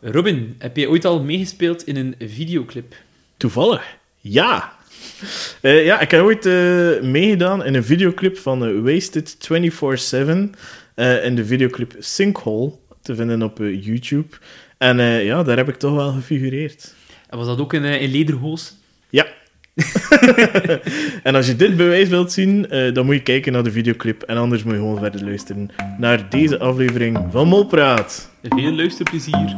[0.00, 2.94] Robin, heb jij ooit al meegespeeld in een videoclip?
[3.36, 4.72] Toevallig, ja.
[5.60, 10.54] Eh, ja, ik heb ooit eh, meegedaan in een videoclip van eh, Wasted 24-7.
[10.94, 14.26] eh, in de videoclip Sinkhole, te vinden op YouTube.
[14.78, 16.94] En ja, daar heb ik toch wel gefigureerd.
[17.28, 18.74] En was dat ook in, in Lederhoos?
[19.10, 19.26] Ja.
[21.22, 24.22] en als je dit bewijs wilt zien, dan moet je kijken naar de videoclip.
[24.22, 28.30] En anders moet je gewoon verder luisteren naar deze aflevering van Molpraat.
[28.42, 29.56] Veel luisterplezier.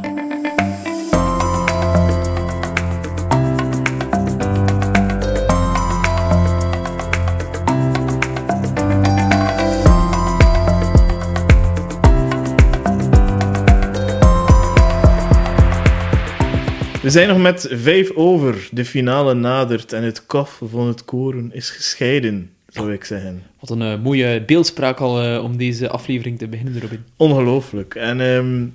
[17.03, 18.67] We zijn nog met vijf over.
[18.71, 23.43] De finale nadert en het kaf van het koren is gescheiden, zou ik zeggen.
[23.59, 27.03] Wat een eh, mooie beeldspraak al eh, om deze aflevering te beginnen, Robin.
[27.17, 27.95] Ongelooflijk.
[27.95, 28.65] En ehm,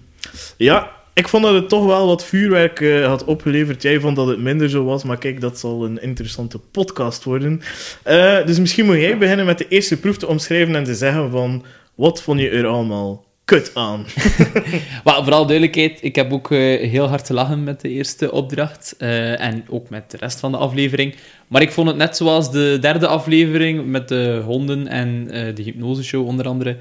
[0.56, 3.82] ja, ik vond dat het toch wel wat vuurwerk eh, had opgeleverd.
[3.82, 7.60] Jij vond dat het minder zo was, maar kijk, dat zal een interessante podcast worden.
[8.46, 11.64] Dus misschien moet jij beginnen met de eerste proef te omschrijven en te zeggen van...
[11.94, 14.06] Wat vond je er allemaal kut aan?
[15.04, 16.58] Maar vooral duidelijkheid, ik heb ook eh,
[16.90, 18.94] heel hard gelachen met de eerste opdracht.
[18.98, 21.14] eh, en ook met de rest van de aflevering.
[21.46, 25.62] Maar ik vond het net zoals de derde aflevering met de honden en eh, de
[25.62, 26.76] hypnoseshow onder andere.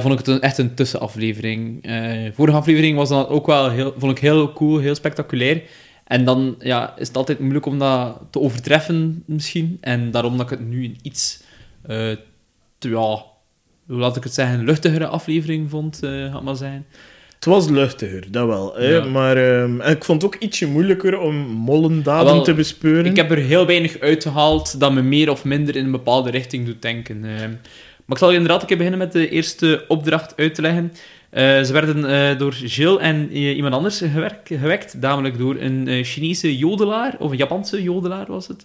[0.00, 1.86] vond ik het echt een tussenaflevering.
[2.34, 5.62] Vorige aflevering was dan ook wel heel, vond ik heel cool, heel spectaculair.
[6.04, 9.78] En dan ja, is het altijd moeilijk om dat te overtreffen, misschien.
[9.80, 11.42] En daarom dat ik het nu een iets,
[12.78, 13.24] te, ja,
[13.86, 16.86] hoe laat ik het zeggen, luchtigere aflevering vond, eh gaat maar zijn.
[17.34, 18.74] Het was luchtiger, dat wel.
[18.76, 18.88] Hè?
[18.94, 19.04] Ja.
[19.04, 23.04] Maar ehm, en ik vond het ook ietsje moeilijker om mollendaden Ah, wel, te bespeuren.
[23.10, 26.66] Ik heb er heel weinig uitgehaald dat me meer of minder in een bepaalde richting
[26.66, 27.24] doet denken.
[27.24, 27.38] eh.
[27.40, 30.92] maar ik zal inderdaad een keer beginnen met de eerste opdracht uit te leggen.
[31.30, 36.56] Eh, ze werden eh, door Jill en iemand anders gewerkt, gewekt, namelijk door een Chinese
[36.56, 38.62] jodelaar, of een Japanse jodelaar was het,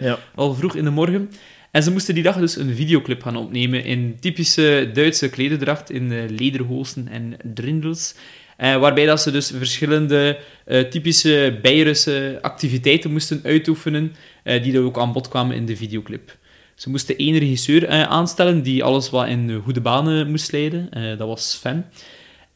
[0.00, 0.18] Ja.
[0.34, 1.30] al vroeg in de morgen.
[1.74, 6.12] En ze moesten die dag dus een videoclip gaan opnemen in typische Duitse klededracht, in
[6.12, 8.14] eh, lederhosen en drindels.
[8.56, 14.12] Eh, waarbij dat ze dus verschillende eh, typische Beierse activiteiten moesten uitoefenen,
[14.44, 16.36] die er ook aan bod kwamen in de videoclip.
[16.74, 20.88] Ze moesten één regisseur aanstellen die alles wat in de goede banen moest leiden.
[21.18, 21.86] Dat was Sven.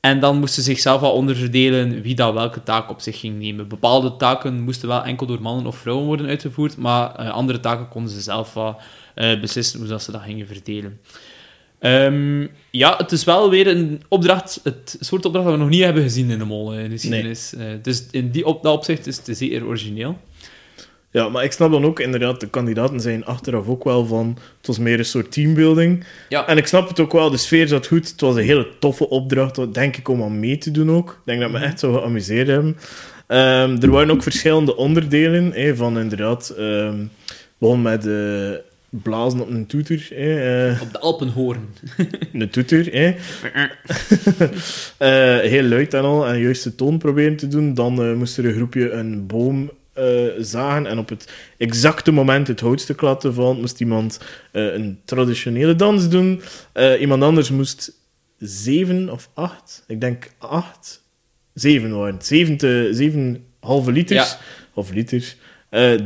[0.01, 3.69] En dan moesten ze zichzelf wel onderverdelen wie dat welke taak op zich ging nemen.
[3.69, 8.13] Bepaalde taken moesten wel enkel door mannen of vrouwen worden uitgevoerd, maar andere taken konden
[8.13, 8.81] ze zelf wel
[9.19, 11.01] eh, beslissen hoe dat ze dat gingen verdelen.
[11.79, 15.83] Ehm, ja, het is wel weer een opdracht, het soort opdracht dat we nog niet
[15.83, 17.55] hebben gezien in de mol eh, in de geschiedenis.
[17.55, 20.19] Eh, dus in die op, dat opzicht is het zeer origineel.
[21.11, 24.39] Ja, maar ik snap dan ook inderdaad, de kandidaten zijn achteraf ook wel van...
[24.57, 26.05] Het was meer een soort teambuilding.
[26.29, 26.47] Ja.
[26.47, 28.09] En ik snap het ook wel, de sfeer zat goed.
[28.09, 31.11] Het was een hele toffe opdracht, denk ik, om aan mee te doen ook.
[31.11, 32.77] Ik denk dat me echt zo geamuseerd hebben.
[33.27, 36.49] Ehm, er waren ook verschillende onderdelen, van inderdaad...
[36.49, 37.05] ehm
[37.59, 38.53] begon met eh,
[38.91, 40.09] blazen op een toeter.
[40.15, 41.69] Hè, eh, Op de Alpenhoorn.
[42.33, 43.15] een toeter, hè.
[44.99, 47.75] Eh, heel luid en al, en juist de toon proberen te doen.
[47.75, 49.71] Dan eh, moest er een groepje een boom
[50.39, 54.21] zagen en op het exacte moment het houtstuk laten vallen, moest iemand
[54.53, 56.41] een traditionele dans doen.
[57.01, 57.93] Iemand anders moest
[58.39, 61.03] zeven of acht, ik denk acht,
[61.55, 64.39] zeven waren het, zeven, te, zeven halve liters, Ja.
[64.75, 65.37] of liters,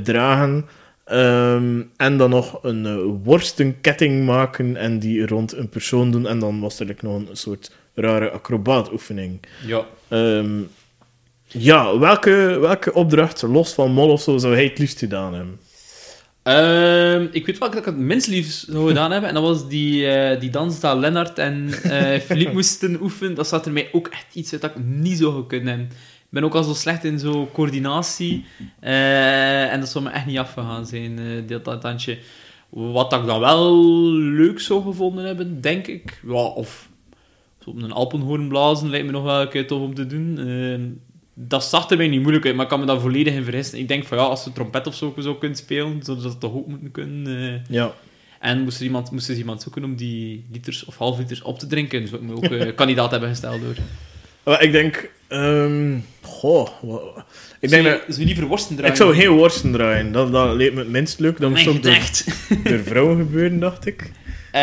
[0.02, 0.64] dragen.
[1.12, 6.26] Ehm, en dan nog een eh, worstenketting maken en die rond een persoon doen.
[6.26, 9.40] En dan was er like, nog een soort rare acrobaatoefening.
[9.66, 9.86] Ja.
[10.08, 10.60] Ehm,
[11.46, 15.58] ja, welke, welke opdracht, los van Mol of zo, zou hij het liefst gedaan hebben?
[16.42, 19.28] Ehm, ik weet welke dat ik het minst lief zou gedaan hebben.
[19.28, 23.34] En dat was die, eh, die dans dat Lennart en eh Philippe moesten oefenen.
[23.34, 25.90] Dat zat er mij ook echt iets uit dat ik niet zou gekund hebben.
[26.32, 28.44] Ik ben ook al zo slecht in zo coördinatie.
[28.80, 32.18] eh, en dat zou me echt niet afgegaan zijn, eh dat, dat dansje.
[32.68, 33.82] Wat dat ik dan wel
[34.12, 36.20] leuk zou gevonden hebben, denk ik.
[36.26, 36.88] Ja, of
[37.64, 40.38] op een Alpenhoorn blazen lijkt me nog wel een keer tof om te doen.
[40.38, 40.82] Ehm,
[41.34, 43.78] dat zag er mij niet moeilijk uit, maar ik kan me daar volledig in vergissen.
[43.78, 46.52] Ik denk van ja, als ze trompet of zo zou kunnen spelen, ze dat toch
[46.54, 47.36] ook moeten kunnen.
[47.52, 47.60] eh.
[47.74, 47.92] Ja.
[48.40, 51.58] En moest er iemand, moest er iemand zoeken om die liters of half liters op
[51.58, 52.08] te drinken.
[52.08, 53.74] Zou ik me ook kandidaat hebben gesteld door.
[54.44, 55.10] Maar ik denk...
[55.28, 56.68] ehm, goh,
[57.60, 58.00] ik denk dat...
[58.08, 58.92] Zou je liever worsten draaien?
[58.92, 60.12] Ik zou geen worsten draaien.
[60.12, 61.40] Dat, dat leek me het minst leuk.
[61.40, 64.10] Dat moest ook door, vrouwen gebeuren, dacht ik.
[64.52, 64.60] Eh,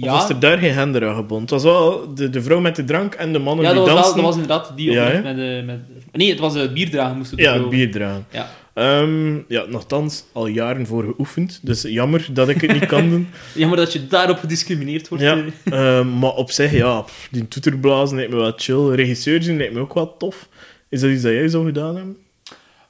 [0.00, 0.12] Of ja.
[0.12, 1.40] was er daar geen hender aan gebonden?
[1.40, 3.88] Het was wel de, de vrouw met de drank en de mannen ja, die dat
[3.94, 4.46] was, wel, dansten.
[4.46, 5.78] dat was inderdaad die Ja, met, eh, met...
[6.12, 7.70] Nee, het was uh, bier dragen moesten Ja, vrouwen.
[7.70, 8.26] bier dragen.
[8.30, 8.48] Ja.
[8.76, 11.60] Ehm, ja, nogthans, al jaren voor geoefend.
[11.62, 13.28] Dus jammer dat ik het niet kan doen.
[13.54, 15.24] Jammer dat je daarop gediscrimineerd wordt.
[15.24, 15.98] Ja, eh.
[15.98, 18.94] ehm, maar op zich, ja, pff, die toeterblazen lijkt me wel chill.
[18.94, 20.48] Regisseur zien lijkt me ook wel tof.
[20.88, 22.16] Is dat iets dat jij zou gedaan hebben?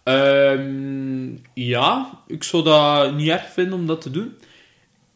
[0.03, 4.33] Ehm, ja, ik zou dat niet erg vinden om dat te doen.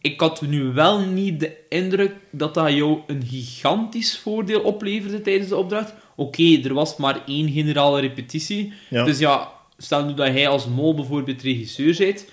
[0.01, 5.49] Ik had nu wel niet de indruk dat dat jou een gigantisch voordeel opleverde tijdens
[5.49, 5.95] de opdracht.
[6.17, 8.73] Oké, er was maar één generale repetitie.
[8.89, 9.05] Ja.
[9.05, 12.29] Dus ja, stel nu dat hij als mol bijvoorbeeld regisseur bent,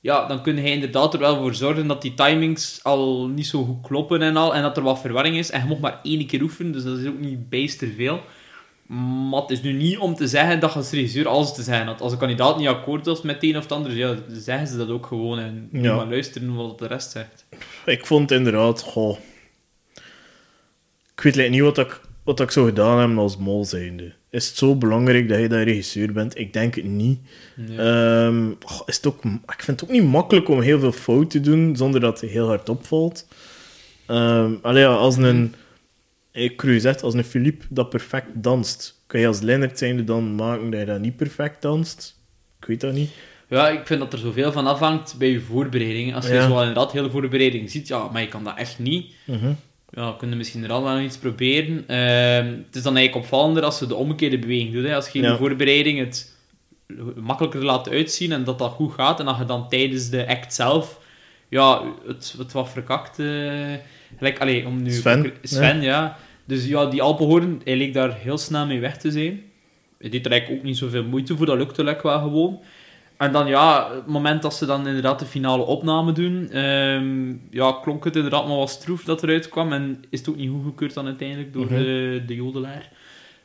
[0.00, 3.64] ja, dan kun hij inderdaad er wel voor zorgen dat die timings al niet zo
[3.64, 5.50] goed kloppen en al, en dat er wat verwarring is.
[5.50, 8.20] En je mocht maar één keer oefenen, dus dat is ook niet bijster veel.
[9.30, 11.86] Maar het is nu niet om te zeggen dat je als regisseur alles te zeggen
[11.86, 12.00] had.
[12.00, 14.76] Als een kandidaat niet akkoord was met het een of het ander, ja, zeggen ze
[14.76, 15.96] dat ook gewoon en niet Ja.
[15.96, 17.46] maar luisteren wat de rest zegt.
[17.86, 19.18] Ik vond inderdaad, goh...
[21.16, 24.12] Ik weet niet wat ik, wat ik zou gedaan hebben als mol zijnde.
[24.30, 26.38] Is het zo belangrijk dat je daar regisseur bent?
[26.38, 27.18] Ik denk het niet.
[27.76, 28.50] Ehm,
[28.86, 31.76] is het ook, ik vind het ook niet makkelijk om heel veel fout te doen
[31.76, 33.26] zonder dat het heel hard opvalt.
[34.06, 35.54] Allee, ja, als een...
[36.32, 36.64] Ik
[37.02, 40.86] als een Philippe dat perfect danst, kan je als Lennart zijnde dan maken dat je
[40.86, 42.20] dat niet perfect danst?
[42.60, 43.10] Ik weet dat niet.
[43.48, 46.14] Ja, ik vind dat er zoveel van afhangt bij je voorbereiding.
[46.14, 46.48] Als je Ja.
[46.48, 49.14] zo inderdaad hele voorbereiding ziet, ja, maar je kan dat echt niet.
[49.24, 49.52] Mhm.
[49.92, 51.84] Ja, kunnen misschien er al wel iets proberen.
[51.88, 54.84] Ehm, het is dan eigenlijk opvallender als je de omgekeerde beweging doet.
[54.84, 54.94] Hè.
[54.94, 55.30] Als je in Ja.
[55.30, 56.38] de voorbereiding het
[57.16, 60.54] makkelijker laat uitzien en dat dat goed gaat, en dat je dan tijdens de act
[60.54, 61.00] zelf
[61.48, 63.18] ja, het, het wat verkakt...
[63.18, 63.26] eh,
[64.18, 64.90] gelijk, allee, om nu...
[64.90, 66.16] Sven, Sven, ja.
[66.44, 69.42] Dus ja, die Alpenhoorn, hij leek daar heel snel mee weg te zijn.
[69.98, 72.60] Hij deed er eigenlijk ook niet zoveel moeite voor, dat lukte lekker wel gewoon.
[73.20, 77.72] En dan ja, het moment dat ze dan inderdaad de finale opname doen, ehm, ja,
[77.82, 79.72] klonk het inderdaad maar wat stroef dat eruit kwam.
[79.72, 81.74] En is het ook niet goedgekeurd dan uiteindelijk door Mhm.
[81.74, 82.88] de, de jodelaar.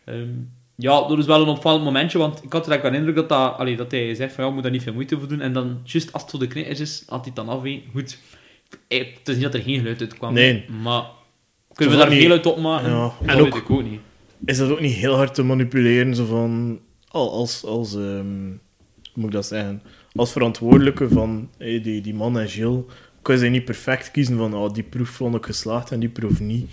[0.06, 0.27] Ehm,
[0.75, 3.30] ja, dat is wel een opvallend momentje, want ik had er eigenlijk aan indruk dat,
[3.39, 5.42] dat, allee, dat hij zegt van ja, je moet daar niet veel moeite voor doen.
[5.42, 7.83] En dan, juist als het voor de knitters is, had hij het dan afween.
[7.92, 8.18] Goed,
[8.88, 10.33] Eh, het is niet dat er geen geluid uit kwam.
[10.33, 10.66] Nee.
[10.81, 11.04] Maar
[11.74, 12.89] kunnen we daar niet- veel uit opmaken?
[12.89, 14.00] Ja, Dat en weet ook- ik ook niet.
[14.45, 16.16] Is dat ook niet heel hard te manipuleren?
[16.16, 18.51] Zo van, al- als, als ehm,
[19.16, 19.82] moet ik dat zeggen?
[20.16, 22.84] Als verantwoordelijke van hey, die, die man en Gilles,
[23.22, 26.40] kan je niet perfect kiezen van oh, die proef vond ik geslaagd en die proef
[26.40, 26.70] niet.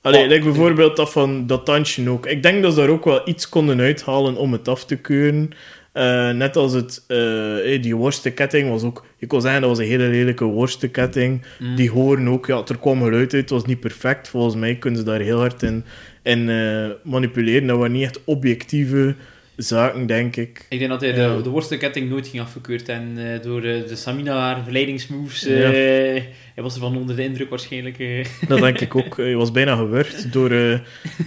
[0.00, 2.26] Allee, Oh, like bijvoorbeeld dat van dat tandje ook.
[2.26, 5.50] Ik denk dat ze daar ook wel iets konden uithalen om het af te keuren.
[5.92, 9.04] Eh, net als het, eh, hey, die worstenketting was ook...
[9.18, 11.42] Ik kon zeggen, dat was een hele lelijke worstenketting.
[11.58, 11.76] Mm.
[11.76, 14.28] Die horen ook, ja, er kwam geluid uit, het was niet perfect.
[14.28, 15.84] Volgens mij kunnen ze daar heel hard in,
[16.22, 17.66] in eh, manipuleren.
[17.66, 19.14] Dat waren niet echt objectieve
[19.56, 20.66] zaken, denk ik.
[20.68, 22.88] Ik denk dat hij de, de worstenketting nooit ging afgekeurd.
[22.88, 25.40] En eh, door eh, de Samina verleidingsmoves...
[25.42, 25.72] Ja.
[25.72, 26.22] eh,
[26.54, 27.98] hij was ervan onder de indruk waarschijnlijk.
[27.98, 28.24] eh.
[28.48, 29.16] Dat denk ik ook.
[29.16, 30.78] Hij was bijna gewurgd door eh,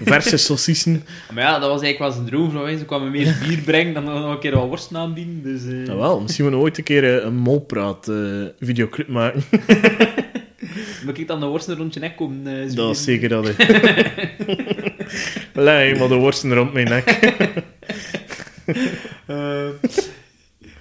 [0.04, 1.04] verse saucissen.
[1.34, 2.78] Maar ja, dat was eigenlijk wel zijn droom van.
[2.78, 5.42] Ze kwamen meer bier brengen dan nog een keer wat worsten aanbieden.
[5.44, 8.16] Dus, eh, wel, misschien moeten we ooit een keer eh, een molpraat eh,
[8.60, 9.44] videoclip maken.
[11.06, 12.48] Maar kijk dan de worsten rond je nek komen.
[12.70, 13.52] eh, Dat is zeker dat.
[15.54, 17.20] Lei, maar de worsten rond mijn nek.
[19.28, 19.68] Eh,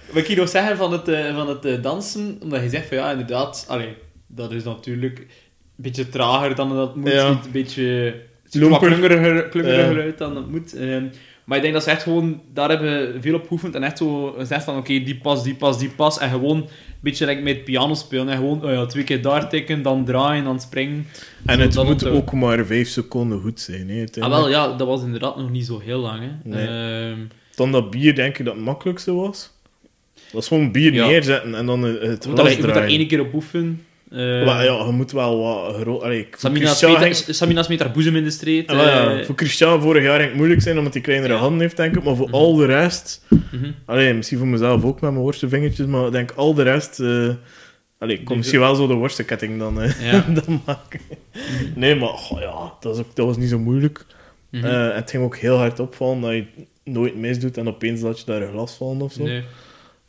[0.07, 2.87] wat ik hier nog zeggen van het, eh, van het eh, dansen, omdat je zegt
[2.87, 3.93] van ja, inderdaad, allee,
[4.27, 5.25] dat is natuurlijk een
[5.75, 7.27] beetje trager dan dat moet, Ja.
[7.27, 8.13] een beetje
[9.63, 10.01] er Ja.
[10.01, 10.75] uit dan het moet.
[10.75, 11.03] Ehm,
[11.43, 14.31] maar ik denk dat ze echt gewoon, daar hebben veel op geoefend en echt zo
[14.37, 16.67] gezegd van oké, die pas, die pas, die pas, en gewoon een
[17.01, 20.43] beetje like met piano spelen, en gewoon oh ja, twee keer daar tikken, dan draaien,
[20.43, 21.07] dan springen.
[21.45, 23.89] En Zo, het dat moet ook maar vijf seconden goed zijn.
[23.89, 26.19] Hè, Ah, wel, ja, dat was inderdaad nog niet zo heel lang.
[26.21, 26.49] Hè.
[26.49, 26.67] Nee.
[26.67, 27.19] Ehm,
[27.59, 29.51] Dan dat bier, denk ik dat het makkelijkste was.
[30.31, 31.05] Dat is gewoon bier Ja.
[31.05, 33.83] neerzetten en dan het moet daar, je moet daar één keer op oefenen.
[34.11, 36.01] Eh, Maar ja, je moet wel wat groot...
[36.37, 38.67] Samina Christian smeet, haar boezem in de street.
[38.69, 41.39] Ah, ja, eh, voor Christian vorig jaar ging het moeilijk zijn omdat hij kleinere Ja.
[41.39, 42.03] handen heeft, denk ik.
[42.03, 42.35] Maar voor Mhm.
[42.35, 43.25] al de rest...
[43.29, 43.71] mhm.
[43.85, 46.99] Allee, misschien voor mezelf ook met mijn worstenvingertjes, maar ik denk al de rest...
[46.99, 47.29] eh
[47.99, 50.25] allee, ik kon misschien wel zo de worstenketting dan, eh, Ja.
[50.43, 50.99] dan maken.
[51.75, 54.05] Nee, maar ja, dat, is ook, dat was niet zo moeilijk.
[54.51, 54.65] Mhm.
[54.65, 56.45] Eh, en het ging ook heel hard opvallen dat je
[56.91, 59.23] nooit misdoet en opeens dat je daar een glas valt of zo.
[59.23, 59.43] Nee.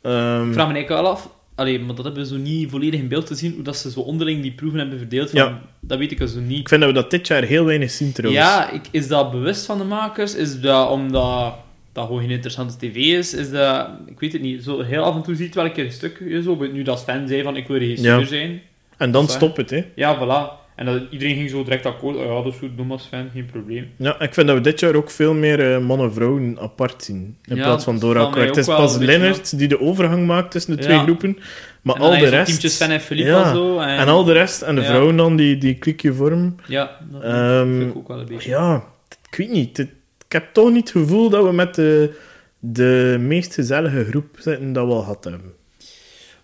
[0.01, 2.99] Ehm, Ik vraag me eigenlijk wel af, allee, maar dat hebben we zo niet volledig
[2.99, 5.29] in beeld te zien, hoe dat ze zo onderling die proeven hebben verdeeld.
[5.29, 5.61] Van, Ja.
[5.79, 6.59] Dat weet ik zo niet.
[6.59, 8.45] ik vind dat we dat dit jaar heel weinig zien trouwens.
[8.45, 10.35] Ja, ik, is dat bewust van de makers?
[10.35, 11.53] Is dat omdat
[11.93, 13.33] dat gewoon geen interessante tv is?
[13.33, 15.85] Is dat, ik weet het niet, zo heel af en toe ziet wel een keer
[15.85, 18.25] een stukje zo, nu dat Sven zei van ik wil regisseur Ja.
[18.25, 18.61] zijn.
[18.97, 19.85] En dan stop het, hè.
[19.95, 20.60] Ja, voilà.
[20.81, 23.29] En dat, iedereen ging zo direct akkoord, oh ja, dat is goed, doe maar Sven,
[23.33, 23.89] geen probleem.
[23.97, 27.03] Ja, ik vind dat we dit jaar ook veel meer eh, mannen en vrouwen apart
[27.03, 27.37] zien.
[27.45, 28.45] In Ja, plaats van door elkaar.
[28.45, 30.87] Het is pas Lennart die de overgang maakt tussen de Ja.
[30.87, 31.37] twee groepen.
[31.81, 32.45] Maar en al dan de rest...
[32.45, 33.43] teamtjes Sven en Philippe Ja.
[33.49, 33.79] en zo.
[33.79, 34.87] En, En al de rest, en de Ja.
[34.87, 36.59] vrouwen dan, die, die klikje vormen.
[36.67, 38.49] Ja, dat Ehm, vind ik ook wel een beetje.
[38.49, 38.83] Ja,
[39.29, 39.77] ik weet niet.
[39.77, 39.89] Het-
[40.25, 42.15] Ik heb toch niet het gevoel dat we met de,
[42.59, 45.53] de meest gezellige groep zitten dat we al gehad hebben.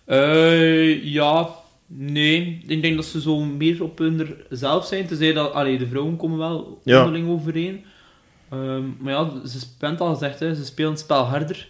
[0.04, 1.48] Eh, ja,
[1.88, 2.62] nee.
[2.66, 5.06] Ik denk dat ze zo meer op hun zelf zijn.
[5.06, 6.98] Tenzij dat, allee, de vrouwen komen wel Ja.
[6.98, 7.84] onderling overeen.
[8.50, 11.68] Ehm, maar ja, ze bent al gezegd, hè, ze spelen het spel harder.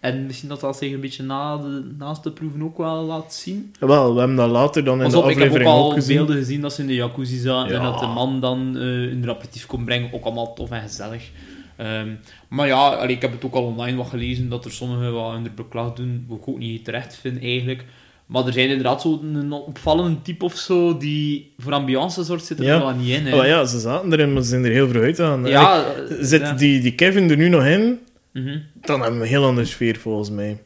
[0.00, 3.34] En misschien dat dat zich een beetje na de, naast de proeven ook wel laat
[3.34, 3.74] zien.
[3.80, 5.90] Wel, we hebben dat later dan in de op, ik heb ook aflevering ook, al
[5.90, 6.16] gezien.
[6.16, 9.24] beelden gezien dat ze in de jacuzzi zaten en dat de man dan eh een
[9.24, 10.12] rapetief kon brengen.
[10.12, 11.30] Ook allemaal tof en gezellig.
[11.76, 12.08] Ehm,
[12.48, 15.36] maar ja, allee, ik heb het ook al online wat gelezen, dat er sommigen wat
[15.36, 17.84] onder beklag doen, wat ik ook niet terecht vind eigenlijk.
[18.26, 22.64] Maar er zijn inderdaad zo'n opvallende type of zo, die voor ambiance zorgt, zit er
[22.64, 22.78] Ja.
[22.78, 23.26] wel niet in.
[23.26, 23.38] Hè.
[23.38, 25.44] Oh, ja, ze zaten erin, maar ze zijn er heel vroeg uit aan.
[25.46, 26.52] ja, eh, Zit ja.
[26.52, 27.98] die, die Kevin er nu nog in,
[28.32, 28.58] Mhm.
[28.74, 30.62] dan hebben we een heel andere sfeer volgens mij.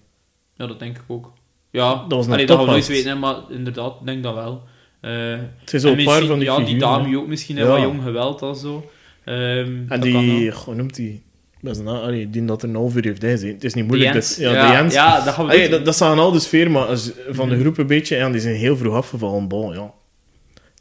[0.56, 1.32] Ja, dat denk ik ook.
[1.70, 4.34] Ja, Dat was allee, dat gaan we nooit weten, hè, maar inderdaad, ik denk dat
[4.34, 4.62] wel.
[5.00, 5.12] Eh,
[5.60, 7.80] Het is en zo een paar van die Ja, die dame ook misschien, hè, wat
[7.80, 8.90] jong geweld zo.
[9.24, 10.20] Ehm, En kan wel.
[10.20, 11.22] die, hoe noemt die?
[11.60, 13.52] Dat is een, allee, die dat er een half uur heeft gezien.
[13.54, 14.12] Het is niet moeilijk.
[14.12, 14.52] Dus, Jens.
[14.54, 14.94] ja, de Jens.
[14.94, 17.54] Ja, dat gaan we Allee, dat, dat staan al de sfeer, maar als, van de
[17.54, 17.62] Mhm.
[17.62, 19.48] groep een beetje, ja, die zijn heel vroeg afgevallen.
[19.48, 19.92] Bon, ja.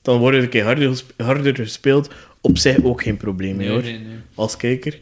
[0.01, 2.10] Dan wordt het een keer harder, harder gespeeld.
[2.41, 3.81] Op zich ook geen probleem Nee, hoor.
[3.81, 4.15] nee, nee.
[4.36, 5.00] Als kijker.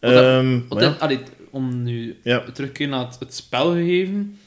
[0.00, 0.96] Want dat- Ehm, ja.
[0.98, 1.18] allee,
[1.50, 2.44] om nu Ja.
[2.52, 4.38] terug te naar het, het spelgegeven,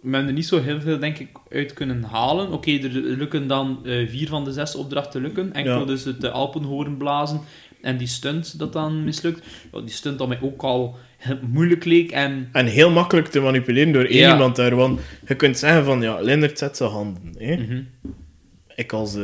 [0.00, 2.52] we hebben er niet zo heel veel, denk ik, uit kunnen halen.
[2.52, 5.52] Oké, er lukken dan eh, vier van de zes opdrachten lukken.
[5.52, 5.84] Enkel Ja.
[5.84, 7.40] dus het de Alpenhoorn blazen
[7.82, 9.46] en die stunt dat dan mislukt.
[9.72, 10.98] Ja, die stunt dat mij ook al
[11.54, 12.10] moeilijk leek.
[12.10, 14.32] En En heel makkelijk te manipuleren door één Ja.
[14.32, 14.74] iemand daar.
[14.74, 17.34] Want je kunt zeggen van, ja, Lennart zet zijn handen.
[17.38, 17.56] Hè?
[17.56, 17.82] mhm.
[18.74, 19.14] Ik als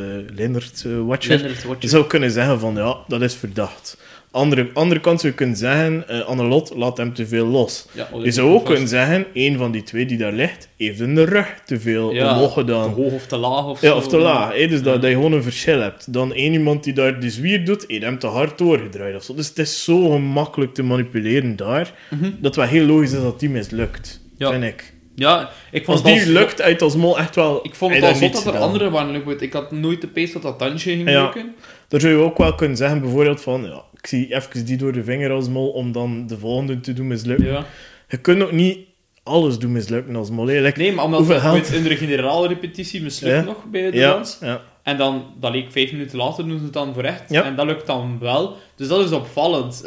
[1.06, 1.88] wat je je...
[1.88, 3.98] zou kunnen zeggen van, ja, dat is verdacht.
[4.36, 7.86] Andere, andere kant zou je kunnen zeggen, eh Annelot laat hem te veel los.
[7.92, 11.00] Ja, oh, Je zou ook kunnen zeggen, een van die twee die daar ligt, heeft
[11.00, 12.90] in de rug te veel Ja, omhoog te gedaan.
[12.90, 13.96] hoog of te laag of Ja, zo.
[13.96, 14.52] of te laag.
[14.54, 15.00] Dus dat, Ja.
[15.00, 16.12] dat je gewoon een verschil hebt.
[16.12, 19.16] Dan één iemand die daar de zwier doet, heeft hem te hard doorgedraaid.
[19.16, 19.34] Of zo.
[19.34, 22.22] Dus het is zo gemakkelijk te manipuleren daar, Mhm.
[22.22, 24.20] dat het wel heel logisch is dat die mislukt.
[24.38, 24.50] Ja.
[24.50, 24.94] Vind ik.
[25.14, 27.60] Ja, ik vond Als die lukt, uit als mol echt wel...
[27.62, 28.68] Ik vond het al daar zot niets dat er gedaan.
[28.68, 29.40] andere waren.
[29.40, 31.22] Ik had nooit de pees dat dat tandje ging Ja.
[31.22, 31.54] lukken.
[31.88, 33.62] Daar zou je ook wel kunnen zeggen, bijvoorbeeld van...
[33.62, 36.92] Ja, ik zie even die door de vinger als mol, om dan de volgende te
[36.92, 37.46] doen mislukken.
[37.46, 37.66] Ja.
[38.08, 38.78] Je kunt ook niet
[39.22, 40.44] alles doen mislukken als mol.
[40.44, 41.72] Like- Nee, maar omdat het geld?
[41.72, 43.42] in de generale repetitie mislukt Ja.
[43.42, 44.38] nog bij de ja, dans.
[44.40, 44.62] ja.
[44.82, 47.30] En dan, dat leek vijf minuten later, doen ze het dan voor echt.
[47.30, 48.56] En dat lukt dan wel.
[48.76, 49.82] Dus dat is opvallend.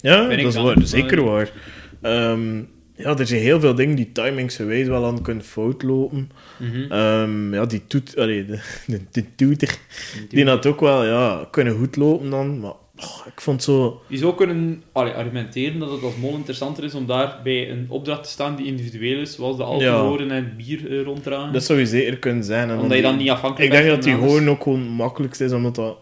[0.00, 0.76] Ja, dat is waar.
[0.82, 1.50] Zeker waar.
[2.02, 2.56] Ehm,
[2.96, 6.30] ja, er zijn heel veel dingen die timingsgewijs wel aan kunnen fout lopen.
[6.58, 6.92] Mhm.
[6.92, 8.16] Ehm, ja, die toet...
[8.16, 9.78] Allee, de, de, de toeter,
[10.28, 12.60] die had ook wel ja, kunnen goed lopen dan.
[12.60, 14.02] Maar oh, ik vond zo...
[14.06, 17.86] Je zou kunnen allee, argumenteren dat het als mol interessanter is om daar bij een
[17.88, 21.52] opdracht te staan die individueel is, zoals de alcoholen en bier eh, ronddragen.
[21.52, 22.78] Dat zou je zeker kunnen zijn.
[22.78, 25.44] Omdat je dan niet afhankelijk Ik denk bent dat die hoorn ook gewoon het makkelijkste
[25.44, 25.96] is, omdat dat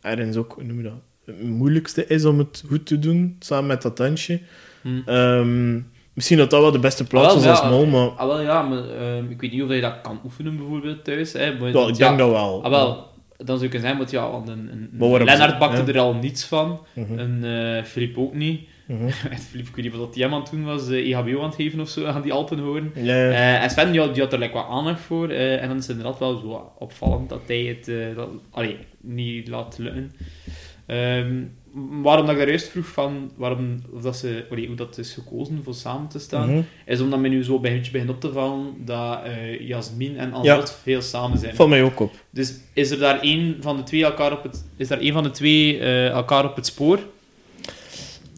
[0.00, 0.92] ergens ook, hoe noem je dat,
[1.24, 4.40] het moeilijkste is om het goed te doen, samen met dat tandje.
[4.82, 5.00] Hm.
[5.06, 5.80] Ehm,
[6.12, 8.62] misschien dat dat wel de beste plaats Ah, is als mol, maar Ah, wel, ja,
[8.62, 11.32] maar ehm, ik weet niet of je dat kan oefenen bijvoorbeeld thuis.
[11.32, 12.64] Hè, maar ja, ik denk dat wel.
[12.64, 13.09] Ah, wel,
[13.44, 15.86] dan zou ik kunnen zijn, want ja, want een, een, Lennart bakte ja.
[15.86, 16.80] er al niets van.
[16.94, 18.60] En eh Filip ook niet.
[19.30, 21.46] En Filip, ik weet niet wat hij hem aan het doen was, eh, EHBO aan
[21.46, 22.90] het geven of zo, aan die Alpenhoorn.
[22.94, 23.30] Ja, ja.
[23.30, 25.28] Eh, en Sven die had, die had er like, wat aandacht voor.
[25.28, 28.76] eh, en dan is het inderdaad wel zo opvallend dat hij het eh, dat, allee,
[29.00, 30.12] niet laat lukken.
[30.86, 31.42] Ehm,
[32.02, 35.12] waarom dat ik daar juist vroeg van waarom, of dat ze, allee, hoe dat is
[35.12, 36.60] gekozen voor samen te staan, Mhm.
[36.86, 40.32] is omdat men nu zo bij beetje begint op te vallen dat eh Jasmin en
[40.32, 41.54] Annot veel samen zijn.
[41.54, 42.12] Valt mij ook op.
[42.30, 45.22] Dus is er daar één van de twee elkaar op het, is daar één van
[45.22, 46.98] de twee eh, elkaar op het spoor?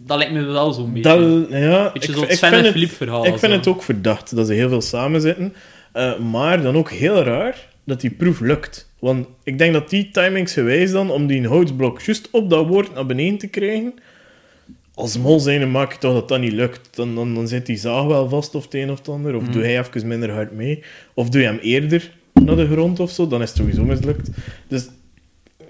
[0.06, 1.08] Dat lijkt me wel zo'n beetje.
[1.48, 3.26] Dat, ja, beetje ik, zo'n Sven en Filip verhaal.
[3.26, 5.54] ik vind het ook verdacht dat ze heel veel samen zitten.
[5.92, 8.90] Eh, maar dan ook heel raar dat die proef lukt.
[9.02, 13.06] Want ik denk dat die timingsgewijs dan, om die houtsblok juist op dat woord naar
[13.06, 13.94] beneden te krijgen,
[14.94, 16.96] als mol zijn maak je toch dat dat niet lukt.
[16.96, 19.34] Dan, dan, dan zit die zaag wel vast of het een of het ander.
[19.34, 19.52] Of Mhm.
[19.52, 20.82] doe hij even minder hard mee.
[21.14, 23.26] Of doe je hem eerder naar de grond of zo.
[23.26, 24.28] Dan is het sowieso mislukt.
[24.68, 24.88] Dus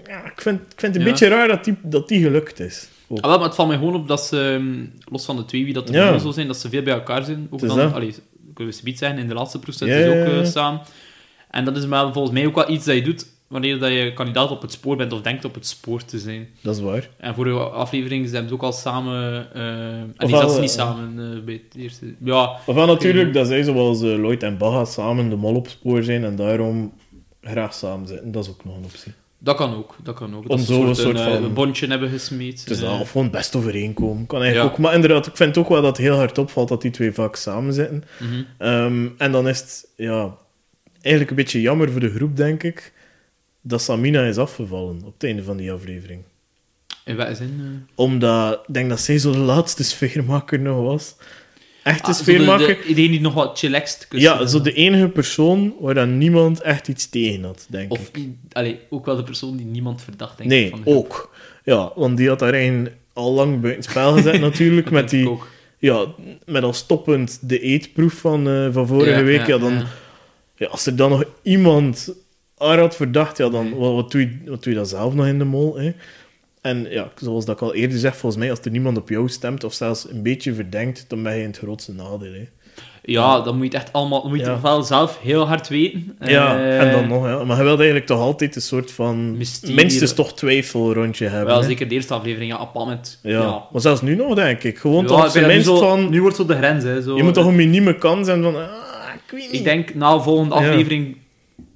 [0.07, 1.09] ja, ik vind, ik vind het een Ja.
[1.09, 2.87] beetje raar dat die, dat die gelukt is.
[3.09, 5.63] Ah, wel, maar het valt mij gewoon op dat ze, ehm, los van de twee
[5.63, 6.17] wie dat er Ja.
[6.17, 7.47] zo zijn, dat ze veel bij elkaar zijn.
[7.49, 8.13] Ook dan, allee,
[8.53, 10.81] kunnen we subiet zeggen, in de laatste Ja, is ook eh, samen.
[11.53, 14.13] En dat is maar volgens mij ook wel iets dat je doet wanneer dat je
[14.13, 16.47] kandidaat op het spoor bent of denkt op het spoor te zijn.
[16.61, 17.09] Dat is waar.
[17.17, 19.47] En voor de aflevering zijn ze ook al samen...
[19.53, 19.61] eh
[19.99, 22.05] en die zaten ze niet eh, samen eh, bij het eerste...
[22.23, 26.23] Ja, Ofwel natuurlijk dat zij zoals Lloyd en Baga samen de mol op spoor zijn
[26.23, 26.93] en daarom
[27.41, 28.31] graag samen zitten.
[28.31, 29.11] Dat is ook nog een optie.
[29.37, 29.95] dat kan ook.
[30.03, 30.41] Dat kan ook.
[30.49, 32.59] Om Dat zo een een, soort eh, van- een bondje hebben gesmeed.
[32.59, 34.25] Het is dat, of gewoon best overeenkomen.
[34.25, 34.77] Kan eigenlijk Ja.
[34.77, 34.83] ook.
[34.85, 37.35] Maar inderdaad, ik vind ook wel dat het heel hard opvalt dat die twee vaak
[37.35, 38.03] samen zitten.
[38.19, 38.43] Mhm.
[38.57, 40.35] Ehm, en dan is het ja,
[41.03, 42.93] eigenlijk een beetje jammer voor de groep, denk ik,
[43.61, 46.21] dat Samina is afgevallen op het einde van die aflevering.
[47.05, 47.59] In welke zin?
[47.59, 47.93] eh?
[47.95, 51.15] Omdat ik denk dat zij zo de laatste sfeermaker nog was.
[51.83, 52.67] Echte Ah, sfeermaker.
[52.67, 56.87] de- Iedereen die nog wat chillaxed ja, zo de enige persoon waar dan niemand echt
[56.87, 58.27] iets tegen had, denk Of ik.
[58.51, 60.57] allee, ook wel de persoon die niemand verdacht, denk ik.
[60.57, 60.95] Nee, van de groep.
[61.05, 61.35] ook.
[61.63, 64.89] Ja, want die had daar al lang buiten spel gezet natuurlijk.
[64.91, 65.37] Met, ik die,
[65.77, 66.05] ja,
[66.45, 69.39] met al stoppend de eetproef van, eh, van vorige Ja, week.
[69.47, 69.85] Ja, ja, dan, ja.
[70.55, 72.13] Ja, als er dan nog iemand
[72.57, 75.25] haar had verdacht, ja, dan wat, wat, doe je, wat doe je dan zelf nog
[75.25, 75.75] in de mol?
[75.77, 75.91] Hè?
[76.61, 79.29] En ja, zoals dat ik al eerder zeg, volgens mij, als er niemand op jou
[79.29, 82.33] stemt of zelfs een beetje verdenkt, dan ben je in het grootste nadeel.
[82.33, 82.47] Hè?
[83.05, 84.21] Ja, dan moet je het echt allemaal...
[84.21, 84.51] Dan moet je Ja.
[84.51, 86.17] het wel zelf heel hard weten.
[86.19, 87.43] Ja, Eh, en dan nog, ja.
[87.43, 89.37] Maar je wilt eigenlijk toch altijd een soort van...
[89.37, 89.75] Mysterie.
[89.75, 91.47] Minstens toch twijfel rondje hebben.
[91.47, 91.67] Wel, hè.
[91.67, 93.19] zeker de eerste aflevering, ja, moment...
[93.23, 93.31] Ja.
[93.31, 93.63] ja.
[93.71, 94.77] maar zelfs nu nog, denk ik.
[94.77, 96.09] Gewoon Ja, toch minst van...
[96.09, 97.01] Nu wordt zo de grens, hè.
[97.01, 98.61] Zo, je moet toch een minieme kans hebben van...
[99.33, 99.59] Ik weet niet.
[99.59, 100.61] Ik denk, na de volgende Ja.
[100.69, 101.17] aflevering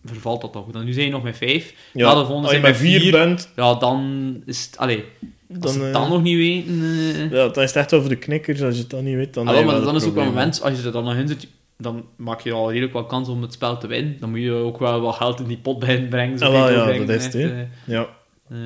[0.05, 0.65] vervalt dat toch.
[0.71, 1.73] Dan nu zijn je nog met vijf.
[1.93, 3.11] ja, na de volgende als je zijn met we vier, vier.
[3.11, 4.77] bent, Ja, dan is het...
[4.77, 5.03] Allee,
[5.49, 6.81] als dan, ze het eh, dan nog niet weten...
[6.81, 8.61] eh, ja, dan is het echt over de knikkers.
[8.61, 9.45] Als je het dan niet weet, dan...
[9.45, 11.47] Maar dan is een ook wel een moment, als je er dan nog in zit,
[11.77, 14.17] dan maak je al redelijk wel kans om het spel te winnen.
[14.19, 16.37] Dan moet je ook wel wat geld in die pot bij brengen.
[16.37, 18.07] zo Ah, ja, dat is het, Ja.
[18.49, 18.57] Eh,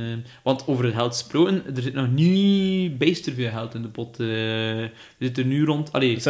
[0.44, 4.20] want over het geld gesproken, er zit nog niet bijster veel geld in de pot.
[4.20, 4.80] eh.
[4.82, 5.92] er zit er nu rond...
[5.92, 6.22] Allee, 16.000?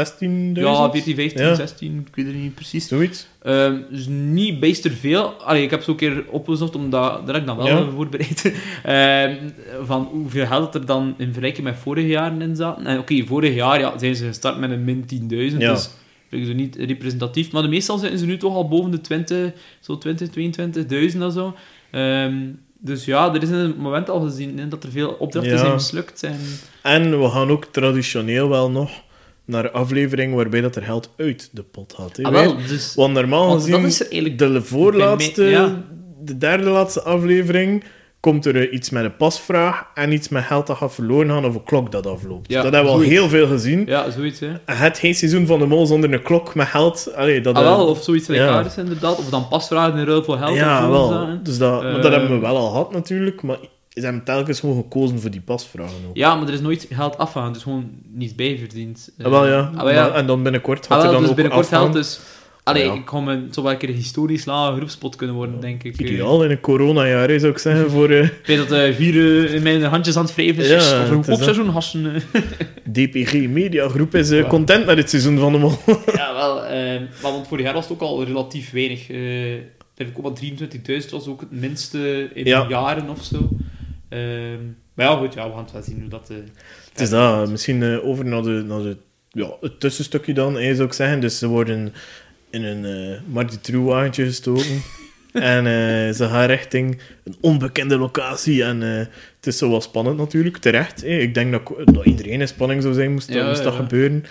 [0.54, 1.56] ja, 14, 15, Ja.
[1.56, 2.88] 16, ik weet het niet precies.
[2.88, 3.28] Zoiets.
[3.42, 5.30] Ehm, dus niet bijster veel.
[5.34, 7.90] Allee, ik heb zo een keer opgezocht, omdat daar heb ik dan wel Ja.
[7.90, 8.42] voorbereid.
[8.84, 9.36] Ehm,
[9.84, 12.86] van hoeveel geld er dan in vergelijking met vorige jaren in zaten.
[12.86, 15.74] En oké, vorig jaar ja, zijn ze gestart met een min 10.000, Ja.
[15.74, 15.90] dus
[16.30, 17.52] vind ik zo niet representatief.
[17.52, 21.34] Maar de meestal zitten ze nu toch al boven de 20, zo 20, 22.000 of
[21.34, 21.56] zo.
[21.92, 22.38] Ehm,
[22.84, 25.58] dus ja, er is in het moment al gezien hè, dat er veel opdrachten Ja.
[25.58, 26.24] zijn mislukt.
[26.24, 26.38] En...
[26.82, 28.92] En we gaan ook traditioneel wel nog
[29.46, 32.18] naar aflevering waarbij dat er geld uit de pot gaat.
[32.18, 32.96] Hè, Ah, wel, dus...
[32.96, 33.82] Want normaal Want gezien...
[33.82, 34.38] dat is er eigenlijk...
[34.40, 35.84] de voorlaatste, Bij mij- ja.
[36.24, 37.84] de derde laatste aflevering,
[38.22, 41.46] komt er eh, iets met een pasvraag en iets met geld dat gaat verloren gaan
[41.46, 42.52] of een klok dat afloopt.
[42.52, 43.84] Ja, dat hebben we al heel veel gezien.
[43.86, 44.48] Ja, zoiets, hè.
[44.66, 47.12] Het geen seizoen van de mol zonder een klok met geld.
[47.16, 48.34] Allee, dat, Ah, eh, wel, of zoiets ja.
[48.34, 49.18] gelijkaardigs inderdaad.
[49.18, 50.50] Of dan pasvragen in ruil voor geld.
[50.52, 51.08] of ja, wel.
[51.10, 51.40] zaken.
[51.44, 53.58] Dus dat, maar dat Eh, hebben we wel al gehad natuurlijk, maar
[53.90, 56.16] ze hebben telkens gewoon gekozen voor die pasvragen ook.
[56.18, 59.12] Ja, maar er is nooit geld afgegaan, dus gewoon niets bijverdiend.
[59.22, 59.72] Ah, wel ja.
[59.76, 60.02] Ah, wel, ja.
[60.08, 61.82] Maar- en dan binnenkort gaat Ah, er dan dus ook binnenkort afgaan.
[61.82, 62.20] geld, dus...
[62.64, 62.94] Allee, Ja.
[62.94, 66.00] ik ga me zo wel een keer een historisch lage groepspot kunnen worden, denk ik.
[66.02, 69.46] Eh, Ideaal in een coronajaar, zou ik zeggen, voor eh, Ik weet dat eh, vier
[69.46, 70.70] eh, in mijn handjes aan het wrijven is.
[70.70, 71.44] Ja, of een is dat.
[71.44, 72.16] seizoen hassen.
[72.16, 72.42] eh.
[72.94, 75.72] DPG Media Groep is eh, content met het seizoen van de mol.
[76.16, 76.66] ja, wel.
[76.66, 79.10] eh, maar want vorig jaar was het ook al relatief weinig.
[79.10, 79.54] eh
[79.96, 80.38] ik ook al
[81.04, 82.66] 23.000 was ook het minste in Ja.
[82.70, 83.50] jaren of zo.
[84.10, 84.58] Ehm,
[84.94, 86.28] maar ja, goed, ja, we gaan het wel zien hoe dat...
[86.30, 86.38] eh,
[86.92, 88.98] Het is dat, misschien eh, over naar, de, naar de,
[89.30, 91.20] ja, het tussenstukje dan, eh, zou ik zeggen.
[91.20, 91.94] Dus ze worden
[92.52, 94.82] in een uh, Marty True wagentje gestoken.
[95.34, 98.64] en eh, ze gaan richting een onbekende locatie.
[98.64, 98.98] En eh,
[99.36, 101.04] het is zo wel spannend natuurlijk, terecht.
[101.04, 101.22] eh.
[101.22, 104.26] Ik denk dat, dat iedereen in spanning zou zijn, moest, dat- Ja, gebeuren.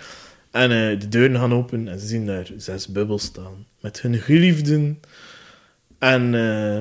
[0.50, 3.66] En eh, de deuren gaan open en ze zien daar zes bubbels staan.
[3.80, 5.00] Met hun geliefden.
[5.98, 6.80] En eh,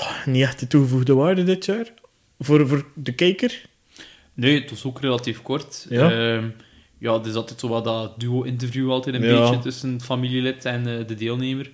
[0.00, 1.92] oh, niet echt de toegevoegde waarde dit jaar.
[2.38, 3.62] Voor, voor de kijker.
[4.34, 5.86] Nee, het was ook relatief kort.
[5.88, 6.10] Ja.
[6.10, 6.48] Ehm,
[7.02, 9.40] ja, er is altijd zo wat dat duo-interview altijd een Ja.
[9.40, 11.70] beetje tussen het familielid en eh, de deelnemer.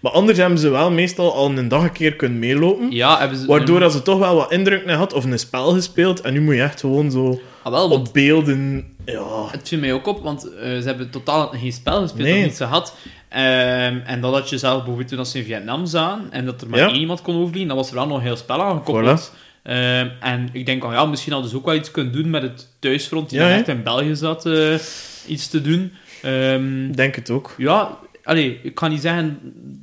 [0.00, 2.90] Maar anders hebben ze wel meestal al een dag een keer kunnen meelopen.
[2.90, 3.46] Ja, hebben ze...
[3.46, 6.20] Waardoor dat ze toch wel wat indruk had of een spel gespeeld.
[6.20, 8.86] En nu moet je echt gewoon zo Ah, wel, op beelden.
[9.04, 12.38] Ja, het viel mij ook op, want eh, ze hebben totaal geen spel gespeeld Nee.
[12.38, 12.94] of niets gehad.
[13.28, 16.68] Ehm, en dat had je zelf bijvoorbeeld toen ze in Vietnam zaten en dat er
[16.68, 16.88] maar Ja.
[16.88, 19.32] één iemand kon overvliegen, dan was er wel nog heel spel aangekoppeld.
[19.64, 22.42] Ehm, en ik denk, oh ja, misschien hadden ze ook wel iets kunnen doen met
[22.42, 24.78] het thuisfront, die Ja, echt in België zat, eh,
[25.26, 25.92] iets te doen.
[26.22, 27.54] Ehm, denk het ook.
[27.58, 29.38] Ja, allee, ik kan niet zeggen...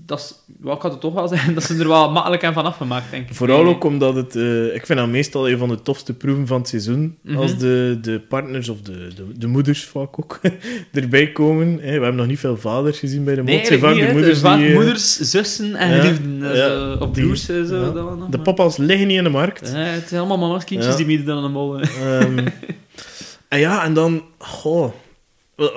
[0.05, 2.53] Dat is, wel, ik had het toch wel zeggen dat ze er wel makkelijk en
[2.53, 3.35] van afgemaakt, denk ik.
[3.35, 4.35] Vooral ook omdat het...
[4.35, 7.17] eh, ik vind dat meestal een van de tofste proeven van het seizoen.
[7.21, 7.37] Mhm.
[7.37, 10.39] Als de, de partners of de, de, de moeders vaak ook
[10.91, 11.75] erbij komen.
[11.77, 13.79] We hebben nog niet veel vaders gezien bij de Nee, mot.
[13.79, 14.49] Vaak de moeders die...
[14.67, 16.51] eh, moeders, zussen en ja, geliefden.
[16.51, 17.53] eh, ja, of die- broers, zo.
[17.55, 17.91] ja.
[17.91, 19.59] dat nog, De papa's liggen niet in de markt.
[19.73, 21.79] Het zijn allemaal mama's kindjes die meedoen aan de mol.
[21.79, 22.19] eh.
[22.21, 22.37] Ehm,
[23.49, 24.23] en ja, en dan...
[24.37, 24.93] Goh,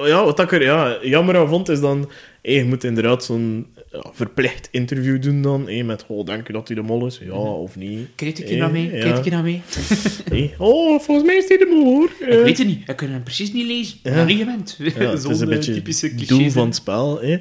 [0.04, 2.10] ja, wat ik er ja, jammer aan vond, is dan...
[2.44, 5.64] hey, je moet inderdaad zo'n ja, verplicht interview doen dan.
[5.66, 7.20] hey, met, oh, denk je dat hij de mol is?
[7.24, 7.98] Ja, of niet?
[8.16, 9.62] Een Eh, keer naar mee, een keer naar mee.
[10.58, 12.10] Oh, volgens mij is hij de mol, hoor.
[12.20, 13.98] Ik Eh, weet het niet, ik kan hem precies niet lezen.
[14.02, 14.20] Ja.
[14.20, 14.76] Ik niet gewend.
[14.78, 17.20] Ja, het is een eh, beetje typische doel van het spel.
[17.20, 17.36] Hè.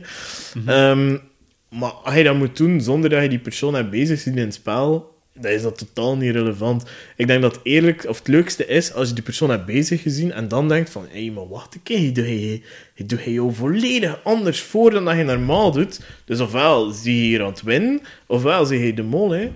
[0.53, 0.69] Mhm.
[0.69, 1.17] Ehm,
[1.69, 4.41] maar als je dat moet doen zonder dat je die persoon hebt bezig ziet in
[4.41, 6.83] het spel, dan is dat totaal niet relevant.
[7.15, 10.01] Ik denk dat het eerlijk, of het leukste is als je die persoon hebt bezig
[10.01, 12.61] gezien en dan denkt van, hé, maar wacht een keer, doe je,
[12.93, 15.99] je doe je jou volledig anders voor dan dat je normaal doet.
[16.25, 19.51] Dus ofwel zie je hier aan het winnen, ofwel zie je de mol, hè.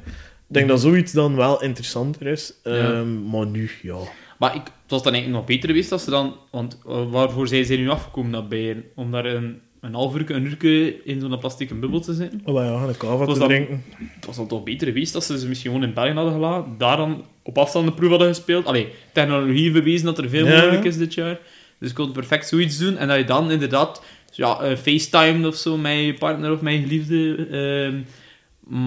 [0.48, 2.54] denk dat zoiets dan wel interessanter is.
[2.64, 2.72] Ja.
[2.72, 3.98] Ehm, Maar nu, ja.
[4.38, 6.36] Maar ik, het was dan eigenlijk nog beter geweest als ze dan...
[6.52, 8.84] Want eh, waarvoor zijn ze nu afgekomen, dat bijen?
[8.96, 12.42] Om daar een, een half uur, een uur in zo'n plastic bubbel te zitten?
[12.44, 13.84] Oh, ja, een kava te drinken.
[14.16, 16.76] Het was dan toch beter geweest als ze ze misschien gewoon in België hadden gelaten,
[16.78, 18.66] daar dan op afstand de proef hadden gespeeld.
[18.66, 20.60] Allee, technologie bewezen dat er veel Ja.
[20.62, 21.40] mogelijk is dit jaar.
[21.80, 22.98] Dus je kon perfect zoiets doen.
[22.98, 26.80] En dat je dan inderdaad ja, eh, FaceTime of zo met je partner of je
[26.80, 27.36] geliefde.
[27.52, 28.00] ehm,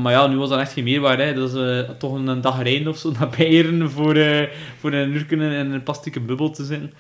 [0.03, 1.23] maar ja, nu was dat echt geen meerwaarde.
[1.23, 1.35] Hè.
[1.35, 4.93] Dat is eh, toch een, een dag rijden of zo naar Beieren voor, eh, voor
[4.93, 6.93] een uur in een plastic bubbel te zitten.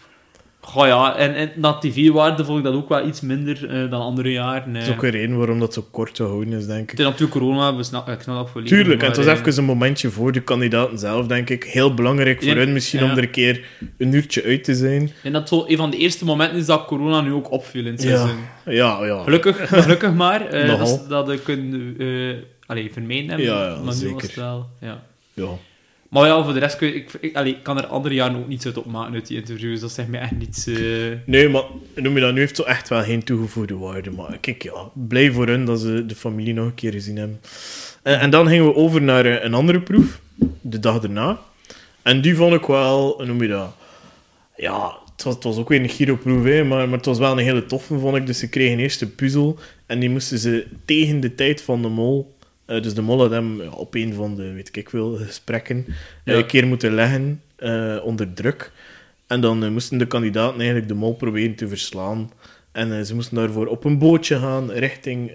[0.62, 4.00] Goh ja, en, en na tv-waarde vond ik dat ook wel iets minder eh, dan
[4.00, 4.72] andere jaren.
[4.72, 4.88] Dat eh.
[4.88, 6.98] is ook weer één waarom dat zo kort gehouden is, denk Het ik.
[6.98, 8.76] is natuurlijk corona, we snap, ik snap dat volledig.
[8.78, 11.64] Tuurlijk, en het was eh, even een momentje voor de kandidaten zelf, denk ik.
[11.64, 13.10] Heel belangrijk voor Ja, hun misschien ja.
[13.10, 13.64] om er een keer
[13.98, 15.10] een uurtje uit te zijn.
[15.22, 17.92] En dat zo een van de eerste momenten is dat corona nu ook opviel in
[17.92, 18.16] het Ja.
[18.16, 18.38] seizoen.
[18.64, 19.22] Ja, ja.
[19.22, 20.46] Gelukkig, gelukkig maar.
[20.46, 20.86] eh, Nogal.
[21.08, 22.36] dat, ze dat kunnen uh,
[22.92, 23.46] vermijden hebben.
[23.46, 24.66] Ja, maar nu was het wel...
[24.80, 25.02] Ja.
[25.34, 25.48] ja.
[26.10, 29.14] Maar ja, voor de rest ik, ik, kan er andere jaren ook niets uit opmaken
[29.14, 29.80] uit die interviews.
[29.80, 30.66] Dat zegt mij echt niets...
[30.66, 30.76] eh,
[31.26, 31.62] Nee, maar
[31.94, 34.10] noem je dat, nu heeft zo echt wel geen toegevoegde waarde.
[34.10, 37.40] Maar kijk, ja, blij voor hun dat ze de familie nog een keer gezien hebben.
[38.02, 40.20] Eh, en dan gingen we over naar eh, een andere proef,
[40.60, 41.38] de dag erna.
[42.02, 43.74] En die vond ik wel, noem je dat?
[44.56, 47.66] Ja, het was, ook weer een gyroproef, hè, maar, maar het was wel een hele
[47.66, 48.26] toffe, vond ik.
[48.26, 51.88] Dus ze kregen eerst een puzzel en die moesten ze tegen de tijd van de
[51.88, 52.38] mol...
[52.70, 55.84] eh, dus de mol had hem op een van de, weet ik veel, gesprekken
[56.24, 56.32] Ja.
[56.32, 58.72] eh, een keer moeten leggen eh, onder druk.
[59.26, 62.30] En dan moesten de kandidaten eigenlijk de mol proberen te verslaan.
[62.72, 65.32] En ze moesten daarvoor op een bootje gaan richting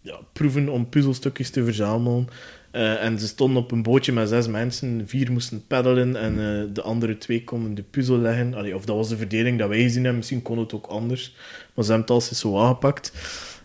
[0.00, 2.28] ja, proeven om puzzelstukjes te verzamelen.
[2.70, 5.02] En ze stonden op een bootje met zes mensen.
[5.06, 6.34] Vier moesten peddelen en
[6.72, 8.54] de andere twee konden de puzzel leggen.
[8.54, 10.16] Allee, of dat was de verdeling dat wij gezien hebben.
[10.16, 11.34] Misschien kon het ook anders.
[11.74, 13.12] Maar ze hebben het als zo aangepakt.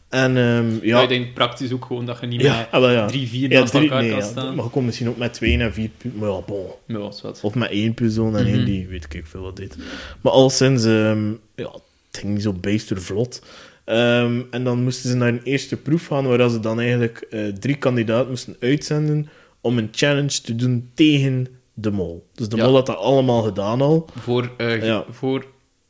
[0.09, 1.01] En ehm, ja.
[1.01, 3.05] Ik denk praktisch ook gewoon dat je niet ja, met ah, wel ja.
[3.07, 4.55] drie, vier Ja, naast drie- elkaar nee, kan staan.
[4.55, 6.65] Maar je kon misschien ook met twee en vier Maar ja, bon.
[7.21, 7.39] Wat.
[7.41, 8.53] Of met één puzzel en Mhm.
[8.53, 9.77] één die weet ik veel wat deed.
[10.21, 11.71] Maar al sinds, ehm, ja,
[12.11, 13.41] het ging niet zo bijster vlot.
[13.85, 17.45] Ehm, en dan moesten ze naar een eerste proef gaan, waar ze dan eigenlijk eh,
[17.47, 19.29] drie kandidaten moesten uitzenden
[19.61, 22.27] om een challenge te doen tegen de mol.
[22.33, 24.09] Dus de mol had dat allemaal gedaan al.
[24.19, 25.05] Voor, Ja.
[25.09, 25.45] voor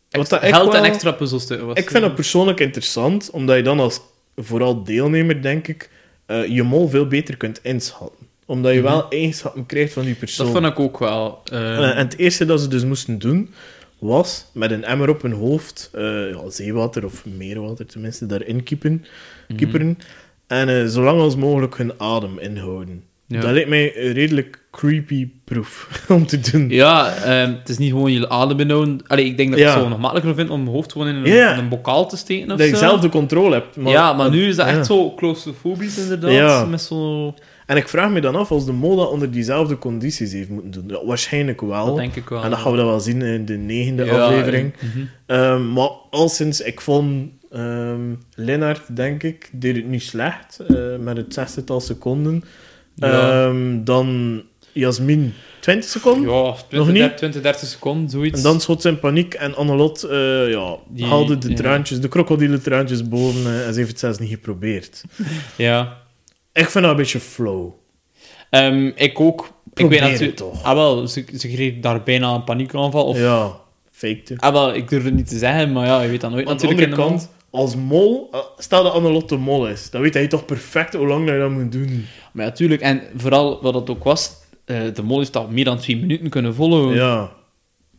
[0.09, 1.67] Wat dat ik geld en wel- extra puzzelstukken.
[1.67, 3.99] was Ik vind dat persoonlijk interessant, omdat je dan als
[4.43, 5.89] vooral deelnemer, denk ik,
[6.25, 8.27] eh, je mol veel beter kunt inschatten.
[8.45, 8.89] Omdat je Mhm.
[8.89, 10.45] wel eigenschappen krijgt van die persoon.
[10.45, 11.41] Dat vond ik ook wel.
[11.51, 13.53] eh, Eh, en het eerste dat ze dus moesten doen,
[13.99, 15.89] was met een emmer op hun hoofd,
[16.31, 19.05] ja, zeewater of meerwater tenminste, daarin kiepen,
[19.47, 19.57] mhm.
[19.57, 19.97] kieperen.
[20.47, 23.03] En zo lang als mogelijk hun adem inhouden.
[23.27, 23.41] Ja.
[23.41, 26.69] Dat lijkt mij redelijk creepy proef om te doen.
[26.69, 29.01] Ja, ehm, het is niet gewoon je adem inhouden.
[29.07, 29.73] Allee, ik denk dat ik Ja.
[29.73, 32.17] het zo nog makkelijker vind om mijn hoofd gewoon in een, in een bokaal te
[32.17, 33.75] steken of dat je zelf de controle hebt.
[33.75, 34.77] Maar, ja, maar nu is dat ja.
[34.77, 36.31] echt zo claustrofobisch inderdaad.
[36.31, 36.65] Ja.
[36.65, 37.33] Met zo...
[37.65, 40.71] En ik vraag me dan af als de mol dat onder diezelfde condities heeft moeten
[40.71, 40.87] doen.
[40.87, 41.85] Ja, waarschijnlijk wel.
[41.85, 42.43] Dat denk ik wel.
[42.43, 44.73] En dat gaan we dan wel zien in de negende aflevering.
[44.79, 45.05] mhm.
[45.25, 47.99] Ehm, maar al sinds ik vond ehm
[48.35, 52.43] Lennart, denk ik, deed het niet slecht eh, met het zestigtal seconden.
[52.95, 53.51] Ja.
[53.83, 54.41] Dan
[54.73, 56.31] Jasmin 20 seconden.
[56.31, 56.95] Ja, 20, Nog niet?
[56.97, 58.37] 30, 20, 30 seconden, zoiets.
[58.37, 61.55] En dan schot ze in paniek en Annelot eh, ja, Die- haalde de ja.
[61.55, 65.03] traantjes, de krokodillentraantjes boven eh, en ze heeft het zelfs niet geprobeerd.
[65.57, 65.97] Ja.
[66.53, 67.69] Ik vind dat een beetje flow.
[68.49, 69.49] Ehm, ik ook.
[69.73, 70.37] Ik weet het natuurlijk...
[70.37, 70.63] toch.
[70.63, 73.05] Ah, wel, ze, ze kreeg daar bijna een paniekaanval.
[73.05, 73.51] Of, Ja,
[73.91, 74.33] fakte.
[74.37, 76.57] ah, wel, ik durf het niet te zeggen, maar ja, je weet dat nooit Aan
[76.57, 76.91] de natuurlijk.
[76.91, 80.13] andere in de kant, als mol, eh, stel dat Annelot de mol is, dan weet
[80.13, 82.05] hij toch perfect hoe lang dat je dat moet doen.
[82.33, 82.81] Maar ja, tuurlijk.
[82.81, 84.31] En vooral wat het ook was,
[84.69, 86.93] eh, de mol heeft dat meer dan twee minuten kunnen volgen.
[86.95, 87.31] Ja.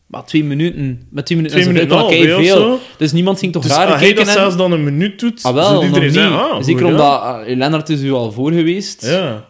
[0.07, 2.57] Maar twee minuten, met twee minuten Twee is minuten veel.
[2.57, 2.79] zo.
[2.99, 4.41] Dus niemand ging toch Dus raar als hij kijken dat en...
[4.41, 6.41] zelfs dan een minuut doet, Ah, wel, nog iedereen niet.
[6.41, 9.07] ah, Zeker goed, omdat uh, Lennart is u al voor geweest.
[9.07, 9.49] Ja.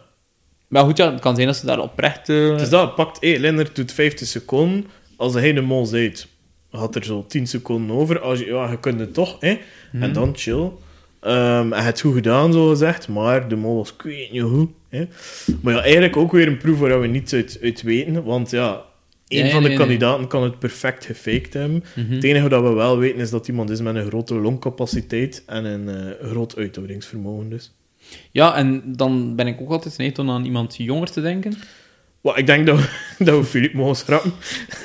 [0.67, 2.29] Maar goed, ja, het kan zijn dat ze daar oprecht...
[2.29, 4.85] eh, Dus dat pakt, hé, Lennart doet 50 seconden.
[5.17, 6.27] Als hij de mol zit,
[6.69, 8.19] had er zo 10 seconden over.
[8.19, 9.57] Als je, ja, je kunt het toch, hè.
[9.91, 10.03] Mhm.
[10.03, 10.69] En dan chill.
[11.21, 14.69] Ehm hij het goed gedaan, zo gezegd, maar de mol was kwijt niet goed.
[14.89, 15.07] Hè.
[15.61, 18.23] Maar ja, eigenlijk ook weer een proef waar we niets uit, uit weten.
[18.23, 18.81] Want ja,
[19.39, 19.87] Nee, van de nee, nee.
[19.87, 21.83] kandidaten kan het perfect gefaked hebben.
[21.95, 22.13] mhm.
[22.13, 25.65] Het enige dat we wel weten is dat iemand is met een grote longcapaciteit en
[25.65, 27.71] een eh, groot uithoudingsvermogen dus.
[28.31, 31.53] Ja, en dan ben ik ook altijd geneigd om aan iemand jonger te denken.
[32.21, 32.85] Well, ik denk dat we,
[33.25, 34.33] dat we Filip mogen schrappen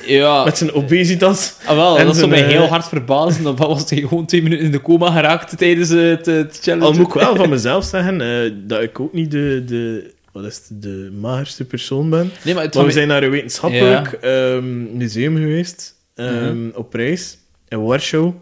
[0.07, 1.55] Ja, met zijn obesitas.
[1.67, 3.43] ah, wel, en dat zou mij eh, heel hard verbazen.
[3.43, 6.85] Dat was hij gewoon twee minuten in de coma geraakt tijdens het, het challenge.
[6.85, 10.45] Al moet ik wel van mezelf zeggen eh, dat ik ook niet de, de, wat
[10.45, 12.31] is het, de magerste persoon ben.
[12.45, 16.69] Nee, maar we zijn naar een wetenschappelijk ehm, museum geweest ehm, Mhm.
[16.77, 18.33] op reis in Warschau.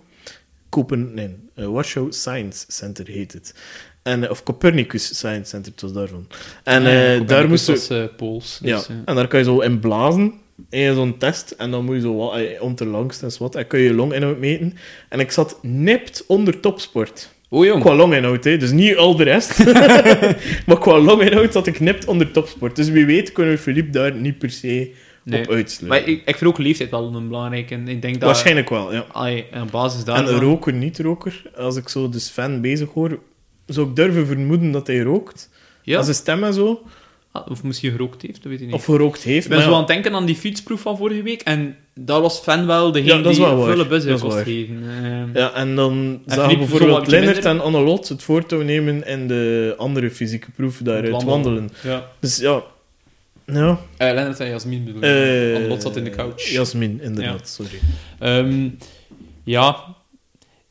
[0.69, 3.55] Kopen, nee, eh, Warschau Science Center heet het.
[4.05, 6.27] En, eh, of Copernicus Science Center, het was daarvan.
[6.65, 8.59] En Ja, eh, daar moesten was, eh, Pools.
[8.63, 10.33] ja, Dus, eh, en daar kan je zo in blazen.
[10.71, 11.51] In zo'n test.
[11.51, 13.55] En dan moet je zo wat, om te langst en wat.
[13.55, 14.75] En kun je je longinhoud meten.
[15.09, 17.33] En ik zat nipt onder topsport.
[17.51, 17.81] Jong.
[17.83, 18.57] Qua longinhoud, hè.
[18.57, 19.65] Dus niet al de rest.
[20.67, 22.77] maar qua longinhoud zat ik nipt onder topsport.
[22.77, 24.93] Dus wie weet kunnen we Philippe daar niet per se
[25.25, 25.41] Nee.
[25.41, 25.87] op uitsluiten.
[25.87, 27.75] Maar ik, ik vind ook leeftijd wel een belangrijke.
[27.75, 28.23] En ik denk dat...
[28.23, 29.07] Waarschijnlijk wel, ja.
[29.13, 30.35] Allee, op basis En daarvan...
[30.35, 31.43] een roker, niet-roker.
[31.57, 33.19] Als ik zo de Sven bezig hoor,
[33.67, 35.51] zou ik durven vermoeden dat hij rookt.
[35.83, 35.97] Ja?
[35.97, 36.83] Als zijn stem en zo.
[37.33, 38.75] Ah, Of misschien gerookt heeft, dat weet ik niet.
[38.75, 39.45] Of gerookt heeft.
[39.45, 39.73] ik ben zo ja.
[39.73, 41.41] aan het denken aan die fietsproef van vorige week.
[41.43, 44.45] En daar was Fan wel degene Ja, dat is die wel volle bus waar.
[44.45, 44.83] geven.
[45.03, 47.51] Ehm, Ja, en dan zagen we bijvoorbeeld Lennart minder.
[47.53, 51.71] en Annelot het voortouw nemen in de andere fysieke proef, daar het het wandelen.
[51.83, 52.11] Ja.
[52.21, 52.63] Dus ja...
[53.47, 55.53] Ja, Eh, Lennart en Jasmin bedoel eh, ik.
[55.59, 56.43] Want Lot zat in de couch.
[56.49, 57.79] Jasmin, inderdaad, sorry.
[58.19, 58.69] Ehm,
[59.45, 59.85] ja,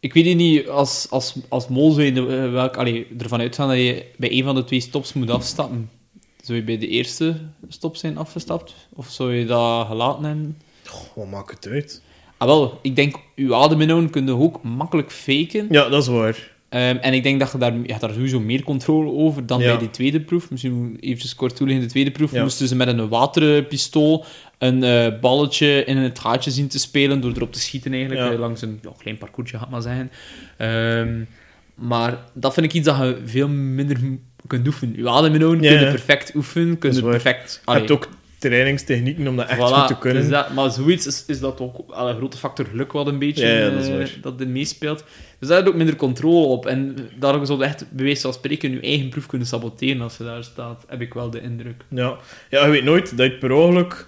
[0.04, 3.78] ik weet niet, als, als, als mol zou je eh, welk, allee, ervan uitgaan dat
[3.78, 5.90] je bij een van de twee stops moet afstappen.
[6.42, 7.36] Zou je bij de eerste
[7.68, 8.74] stop zijn afgestapt?
[8.94, 10.58] Of zou je dat gelaten hebben?
[10.86, 12.02] Goh, wat maakt het uit?
[12.38, 15.68] Ah, wel, ik denk, je adem kun je ook makkelijk faken.
[15.70, 16.52] Ja, dat is waar.
[16.70, 19.68] Ehm, en ik denk dat je daar, daar sowieso meer controle over dan Ja.
[19.68, 20.52] bij die tweede proef.
[20.52, 21.84] Misschien even kort toelichten.
[21.86, 22.42] De tweede proef Ja.
[22.42, 24.26] moesten ze met een waterpistool
[24.58, 28.22] een eh, balletje in het gaatje zien te spelen door erop te schieten eigenlijk.
[28.22, 28.32] Ja.
[28.32, 30.12] eh, langs een ja, klein parcoursje, gaat maar zeggen.
[30.58, 31.22] Ehm,
[31.76, 33.98] maar dat vind ik iets dat je veel minder
[34.48, 34.96] kunt oefenen.
[34.98, 35.90] Je adem Ja, je ja.
[35.92, 36.78] perfect oefenen.
[36.78, 37.12] Kun Dat je is waar.
[37.22, 37.62] perfect...
[37.66, 38.08] Je hebt ook
[38.40, 40.22] trainingstechnieken om dat echt Voilà, goed te kunnen.
[40.22, 43.20] dus dat, maar zoiets is, is dat ook al een grote factor geluk wat een
[43.20, 45.04] beetje Ja, ja, dat is eh, dat er meespeelt.
[45.40, 46.66] Dus daar heb je ook minder controle op.
[46.66, 50.24] En daarom zou je echt, wijze van spreken, je eigen proef kunnen saboteren als je
[50.24, 50.84] daar staat.
[50.88, 51.84] Heb ik wel de indruk.
[51.90, 52.18] Ja.
[52.50, 54.08] ja, je weet nooit dat je per ongeluk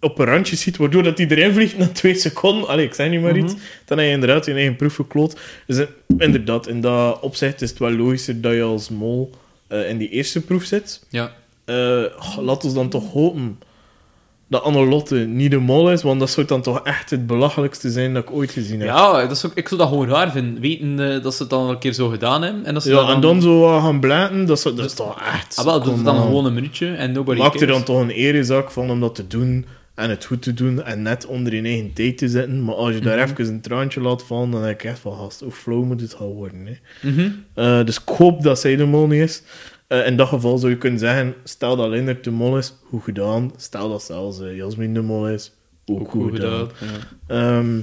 [0.00, 2.68] op een randje ziet, waardoor dat hij erin vliegt na twee seconden.
[2.68, 3.44] Allee, ik zeg niet maar Mhm.
[3.44, 3.54] iets.
[3.84, 5.40] Dan heb je inderdaad je eigen proef gekloot.
[5.66, 5.86] Dus eh,
[6.18, 9.30] inderdaad, in dat opzicht is het wel logischer dat je als mol
[9.68, 11.02] eh, in die eerste proef zit.
[11.08, 11.32] Ja.
[12.18, 13.58] Goh, laat ons dan toch hopen
[14.50, 18.14] dat Annelotte niet de mol is, want dat zou dan toch echt het belachelijkste zijn
[18.14, 18.88] dat ik ooit gezien heb.
[18.88, 20.60] Ja, dat is ook, ik zou dat gewoon raar vinden.
[20.60, 22.64] Weten dat ze het dan een keer zo gedaan hebben.
[22.64, 25.20] En, dat ze Ja, dat en dan zo gaan blijten, dat, zou- dat is toch
[25.34, 25.56] echt...
[25.58, 26.22] Ah, wel, doe het dan on.
[26.22, 29.26] gewoon een minuutje en nobody Maak er dan toch een erezak van om dat te
[29.26, 29.66] doen
[29.98, 32.64] en het goed te doen en net onder je eigen tijd te zitten.
[32.64, 33.30] Maar als je daar Mhm.
[33.40, 36.14] even een traantje laat vallen, dan denk ik echt van, gast, hoe flow moet het
[36.14, 36.66] gaan worden.
[36.66, 36.76] Hè?
[37.10, 37.30] Mhm.
[37.54, 39.42] Eh, dus ik hoop dat zij de mol niet is.
[39.86, 43.02] Eh, in dat geval zou je kunnen zeggen, stel dat Lindert de mol is, goed
[43.02, 43.52] gedaan.
[43.56, 45.52] Stel dat zelfs eh, Jasmin de mol is,
[45.88, 46.68] ook, Ook goed, goed gedaan.
[46.74, 46.90] gedaan.
[47.28, 47.58] Ja.
[47.58, 47.80] Ehm,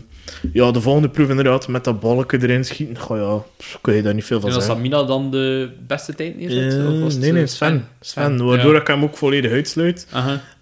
[0.54, 2.98] ja, de volgende proef inderdaad, met dat balken erin schieten.
[3.00, 4.84] Goh ja, pff, kun je daar niet veel van En als zeggen.
[4.84, 6.74] Samina dan de beste tijd neerzet?
[6.74, 7.88] Eh, was nee, nee, eh, Sven.
[8.00, 8.80] Sven, waardoor Ja.
[8.80, 10.08] ik hem ook volledig uitsluit.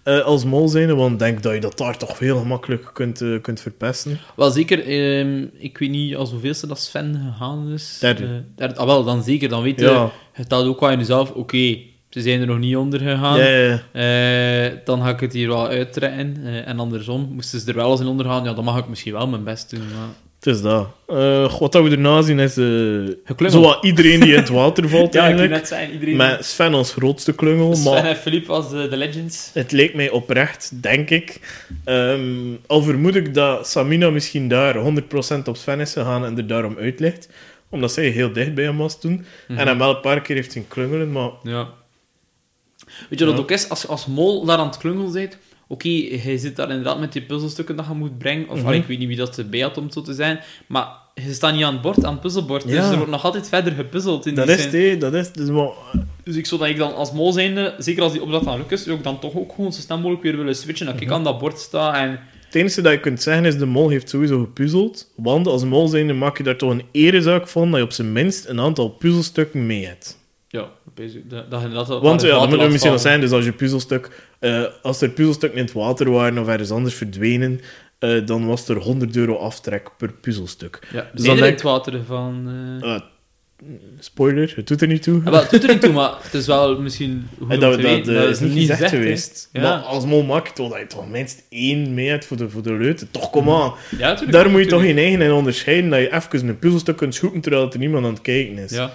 [0.02, 3.60] Eh, als mol want ik denk dat je dat daar toch heel gemakkelijk kunt, kunt
[3.60, 4.18] verpesten.
[4.36, 7.98] Wel zeker, ehm, ik weet niet als hoeveelste dat Sven gegaan is.
[8.00, 8.44] Derde.
[8.56, 8.76] Derde.
[8.76, 9.48] Ah, wel, dan zeker.
[9.48, 11.76] Dan weet je, Ja, je telt ook wel in jezelf, oké,
[12.14, 13.38] ze zijn er nog niet onder gegaan.
[13.38, 16.36] Eh, dan ga ik het hier wel uittrekken.
[16.44, 18.88] Eh, en andersom, moesten ze er wel eens in onder gaan, ja, dan mag ik
[18.88, 19.80] misschien wel mijn best doen.
[19.80, 20.08] Maar...
[20.38, 20.88] Het is dat.
[21.06, 22.54] Eh, wat we erna zien is
[23.38, 25.52] zowat iedereen die in het water valt Ja, eigenlijk.
[25.52, 26.16] net zeggen, iedereen...
[26.16, 27.74] Met Sven als grootste klungel.
[27.74, 29.50] Sven Maar en Philippe als de, de legends.
[29.52, 31.40] het leek mij oprecht, denk ik.
[31.84, 32.20] Ehm,
[32.66, 34.78] al vermoed ik dat Samina misschien daar 100%
[35.44, 37.28] op Sven is gegaan en er daarom uit ligt.
[37.68, 39.24] Omdat zij heel dicht bij hem was toen.
[39.48, 39.58] Mhm.
[39.58, 41.30] En hem wel een paar keer heeft zien klungelen, maar...
[41.42, 41.68] Ja.
[43.08, 43.68] Weet je ook is?
[43.68, 45.38] Als je als mol daar aan het klungelen bent,
[45.68, 48.72] oké, hij zit daar inderdaad met die puzzelstukken dat je moet brengen, of Mhm.
[48.72, 51.64] ik weet niet wie dat erbij had om zo te zijn, maar je staat niet
[51.64, 54.26] aan het bord, aan het puzzelbord, dus er wordt nog altijd verder gepuzzeld.
[54.26, 54.98] In Dat die is het, zin.
[54.98, 55.34] dat is het.
[55.36, 55.68] Dus, maar,
[56.24, 58.88] Dus ik zou dat ik dan als mol zijnde, zeker als die opdracht aan Lucas,
[58.88, 61.12] ook dan toch ook gewoon zo snel mogelijk weer willen switchen, dat ik Mhm.
[61.12, 62.20] aan dat bord sta en...
[62.44, 65.10] Het enige dat je kunt zeggen is, de mol heeft sowieso gepuzzeld.
[65.16, 68.12] Want als mol zijnde maak je daar toch een erezaak van dat je op zijn
[68.12, 70.18] minst een aantal puzzelstukken mee hebt.
[70.94, 73.20] Dat, dat, dat, dat Want ja, dat moet misschien wel zijn.
[73.20, 74.10] Dus als je puzzelstuk...
[74.38, 77.60] eh, als er puzzelstukken in het water waren of ergens anders verdwenen,
[77.98, 80.78] eh, dan was er 100 euro aftrek per puzzelstuk.
[80.92, 82.48] Ja, Dus dan denk- het water van...
[82.82, 83.00] eh, Ah,
[83.98, 85.20] spoiler, het doet er niet toe.
[85.24, 87.78] Ja, wel, het doet er niet toe, maar het is wel misschien goed En dat,
[87.78, 89.48] is niet gezegd geweest.
[89.52, 89.60] Ja.
[89.62, 92.48] Maar als mol maak je toch dat je toch minst één mee hebt voor de,
[92.50, 93.08] voor de leuten.
[93.10, 93.72] Toch, kom aan.
[93.98, 94.32] Ja, natuurlijk.
[94.32, 97.40] Daar moet je toch in eigen in onderscheiden dat je even een puzzelstuk kunt zoeken
[97.40, 98.70] terwijl er niemand aan het kijken is.
[98.70, 98.92] Ja.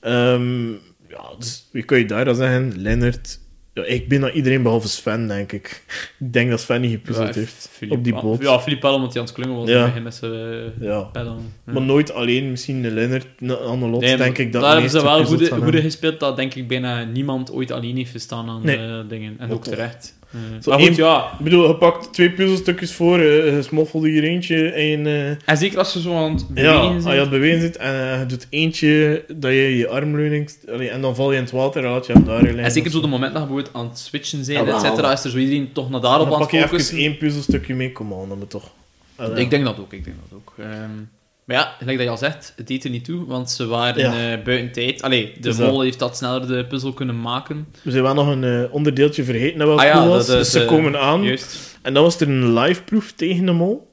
[0.00, 0.68] Ehm,
[1.16, 2.72] ja, dus wie kan je daar dan zeggen?
[2.76, 3.40] Lennart.
[3.74, 5.84] Ja, ik ben naar iedereen behalve Sven, denk ik.
[6.18, 8.42] Ik denk dat Sven niet gepuzzeld Ja, heeft Philippe op die boot.
[8.42, 10.00] Ja, Philippe wel, omdat hij aan het klungen was Ja.
[10.02, 11.10] met zijn eh, Ja.
[11.64, 15.02] Maar nooit alleen, misschien de Lennart, de Annelot, Nee, denk ik dat daar hebben ze
[15.02, 18.76] wel goede, gespeeld dat denk ik bijna niemand ooit alleen heeft gestaan aan Nee.
[18.76, 19.34] eh, dingen.
[19.38, 19.74] En Dat ook toch.
[20.32, 20.64] Terecht.
[20.64, 21.30] Zo maar goed, één- ja.
[21.38, 25.06] Ik bedoel, je pakt twee puzzelstukjes voor, eh, je smoffelt hier eentje en...
[25.06, 27.60] eh, En zeker als je zo aan het ja, bewegen als je aan het bewegen
[27.60, 30.50] zit en eh, je doet eentje dat je je armleuning...
[30.92, 32.58] en dan val je in het water en laat je hem daar liggen.
[32.64, 35.12] En zeker zo de moment dat je bijvoorbeeld aan het switchen bent, Ja, et cetera,
[35.12, 36.98] is er zo iedereen toch naar daarop Dan aan pak je het even focussen.
[37.04, 38.70] één puzzelstukje mee, kom aan, dan moet toch...
[39.16, 40.54] Allee, Ik denk dat ook, ik denk dat ook.
[40.58, 40.70] Ehm,
[41.44, 44.02] maar ja, gelijk dat je al zegt, het deed er niet toe, want ze waren
[44.02, 44.32] Ja.
[44.32, 45.02] eh, buiten tijd.
[45.02, 47.66] Allee, de Dus mol dat- heeft dat sneller de puzzel kunnen maken.
[47.82, 50.26] We zijn wel nog een eh, onderdeeltje vergeten dat wel Ah ja, was.
[50.26, 51.78] dat dus ze eh, komen aan Juist.
[51.82, 53.90] en dan was er een live proef tegen de mol.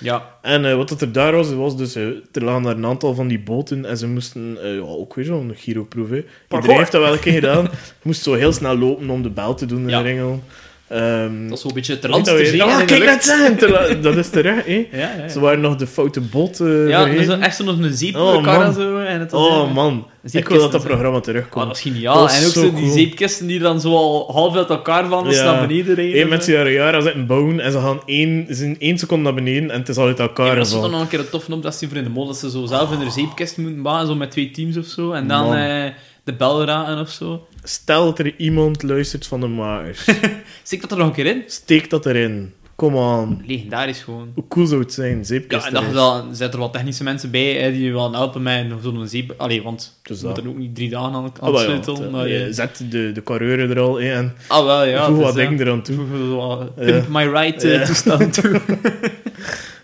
[0.00, 2.86] Ja, En eh, wat dat er daar was, was dus, eh, er lagen daar een
[2.86, 6.08] aantal van die boten en ze moesten, eh, ja, ook weer zo'n gyroproef.
[6.10, 6.24] hè.
[6.50, 7.62] Iedereen heeft dat wel een keer gedaan.
[7.64, 7.70] Je
[8.02, 10.02] moest zo heel snel lopen om de bel te doen in Ja.
[10.02, 10.42] de ringel.
[10.88, 12.50] Ehm, dat is zo'n beetje ter weet land dat te weer?
[12.50, 13.58] zegen Ah, in de kijk dat zijn!
[14.02, 14.88] Dat is terecht, hè.
[14.92, 15.28] Ja, ja, ja.
[15.28, 17.26] Ze waren nog de foute bot eh Ja, vergeten.
[17.38, 18.98] dus echt zo nog een zeep Oh, en zo.
[18.98, 21.66] En het was, Oh man, ik wil dat dat programma Oh, terugkomt.
[21.66, 22.14] dat is Dat geniaal.
[22.28, 25.44] En ook zo zo die zeepkisten die dan zo al half uit elkaar vallen, Ja.
[25.44, 26.20] naar beneden rijden.
[26.20, 29.34] Eén mensen jaar aan zitten bouwen en ze gaan één, ze zijn één seconde naar
[29.34, 31.18] beneden en het is al uit Ja, elkaar maar dat is dan nog een keer
[31.18, 33.82] een toffe opdracht voor in de mol, dat ze zo zelf in de zeepkist moeten
[33.82, 35.84] bouwen, zo met twee teams of zo, en dan eh,
[36.24, 37.46] de bel raken of zo.
[37.68, 40.04] Stel dat er iemand luistert van de makers.
[40.62, 41.42] Steek dat er nog een keer in?
[41.46, 42.52] Steek dat erin.
[42.76, 43.42] Kom aan.
[43.46, 44.30] Legendarisch gewoon.
[44.34, 45.16] Hoe cool zou het zijn?
[45.16, 45.94] Ja, Zeepkist en dan erin.
[45.94, 49.34] dan zijn er wat technische mensen bij hè, die je willen helpen met zo'n zeep...
[49.36, 51.60] Allee, want Dus je moet er ook niet drie dagen aan, aan Ah, wel
[52.04, 55.06] ja, maar eh, je- Zet de, de carreuren er al in en Ah, wel, ja.
[55.06, 55.96] voeg dus, wat ja, dingen eraan toe.
[55.96, 57.02] Voeg Ja.
[57.08, 57.84] My right eh, Ja.
[57.84, 58.60] toestand toe.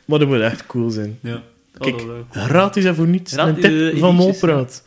[0.05, 1.19] Maar dat moet echt cool zijn.
[1.23, 1.43] ja.
[1.79, 2.09] Kijk, Oh.
[2.31, 3.33] Gratis en voor niets.
[3.33, 4.83] Gratis, een tip eh, van Molpraat.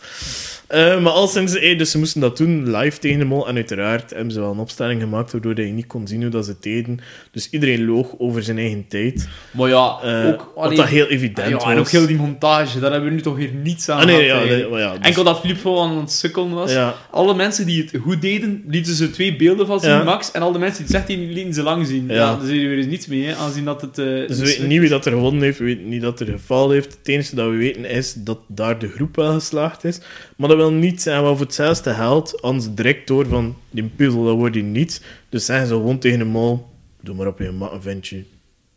[0.68, 3.48] Eh, maar al sinds, eh, dus ze moesten dat doen live tegen de mol.
[3.48, 6.46] En uiteraard hebben ze wel een opstelling gemaakt waardoor je niet kon zien hoe dat
[6.46, 7.00] ze het deden.
[7.32, 9.28] Dus iedereen loog over zijn eigen tijd.
[9.52, 10.52] Maar ja, Eh, ook...
[10.56, 11.64] wat dat heel evident ja, was.
[11.64, 14.16] en ook heel die montage, daar hebben we nu toch weer niets aan Ah, nee,
[14.16, 14.62] gehad, ja, eigenlijk.
[14.62, 16.76] nee, maar ja, dus- Enkel dat Filip gewoon aan het sukkelen was.
[17.12, 20.32] Alle mensen die het goed deden, lieten ze twee beelden van zien, max.
[20.32, 22.06] En al de mensen die het slecht deden, lieten ze lang zien.
[22.08, 22.40] Ja.
[22.46, 23.98] Zie je weer eens niets mee, hè, aanzien dat het...
[23.98, 26.28] eh, Dus we weten niet wie dat er gewonnen heeft, we weten niet dat er
[26.28, 26.98] gefaald heeft.
[27.00, 30.00] Het enige dat we weten is dat daar de groep wel geslaagd is.
[30.38, 34.24] Maar dat wil niet zijn, wel voor hetzelfde geld, anders direct door van die puzzel,
[34.24, 35.04] dat wordt die niet.
[35.30, 36.66] Dus zeggen ze gewoon tegen de mol,
[37.02, 38.24] doe maar op je mat een ventje.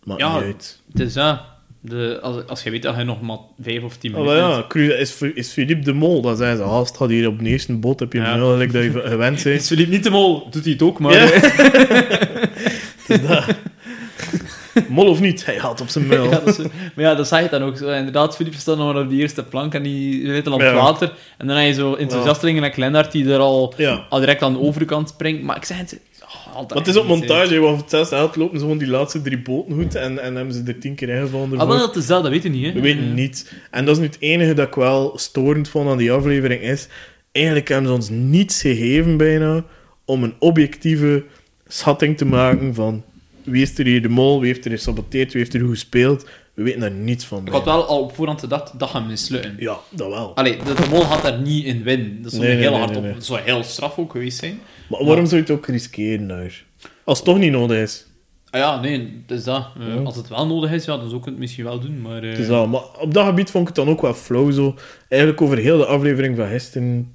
[0.05, 0.35] Maakt Ja.
[0.35, 0.81] niet uit.
[0.87, 1.45] Dus ja,
[1.81, 4.39] de, als, als je weet dat je nog maar vijf of tien Oh, minuten
[4.73, 7.39] wel ja, is, is Philippe de Mol, dan zeggen ze, ah, het gaat hier op
[7.39, 8.35] de eerste boot, heb je Ja.
[8.37, 9.45] een like dat je gewend bent.
[9.61, 11.13] Is Filip niet de mol, doet hij het ook, maar...
[11.13, 11.31] Ja.
[11.33, 12.49] eh,
[13.07, 13.45] Dus dat-
[14.89, 16.25] Mol of niet, hij haalt op zijn muil.
[16.25, 16.59] ja, dat is,
[16.95, 17.89] maar ja, dat zag je dan ook zo.
[17.89, 20.69] Inderdaad, Filip staat nog maar op die eerste plank en die zit al op het
[20.69, 20.75] Ja.
[20.75, 21.13] water.
[21.39, 23.75] En dan heb je zo enthousiastelingen met Lennart die er al,
[24.09, 25.43] al direct aan de overkant springt.
[25.43, 26.01] Maar ik zeg het...
[26.23, 29.23] oh, Maar het is op montage, want voor hetzelfde geld lopen ze gewoon die laatste
[29.23, 32.23] drie boten goed en, en hebben ze er tien keer ingevallen Ah, dat is dat,
[32.23, 32.73] dat weet je niet, hè.
[32.73, 33.53] We weten niet.
[33.71, 36.89] En dat is nu het enige dat ik wel storend vond aan die aflevering is,
[37.33, 39.65] eigenlijk hebben ze ons niets gegeven bijna
[40.05, 41.25] om een objectieve
[41.69, 43.05] schatting te maken van
[43.45, 46.27] wie is er hier de mol, wie heeft er gesaboteerd, wie heeft er goed gespeeld.
[46.55, 47.47] We weten daar niets van.
[47.47, 49.55] Ik had wel al op voorhand gedacht, dat gaat mislukken.
[49.59, 50.35] Ja, dat wel.
[50.37, 52.23] Allee, de, de mol had daar niet in winnen.
[52.23, 53.21] Dat zou Nee, heel nee, hard nee, op...
[53.21, 54.61] zou heel straf ook geweest zijn.
[54.89, 56.65] Maar waarom zou je het ook riskeren daar?
[57.05, 58.07] Als het toch niet nodig is.
[58.51, 59.67] Ah ja, nee, het is dat.
[59.81, 60.01] Eh, Ja.
[60.03, 62.23] Als het wel nodig is, ja, dan zou ik het misschien wel doen, maar...
[62.23, 62.69] eh, Het is dat.
[62.69, 64.75] Maar op dat gebied vond ik het dan ook wel flauw zo.
[65.09, 67.15] Eigenlijk over heel de aflevering van gisteren.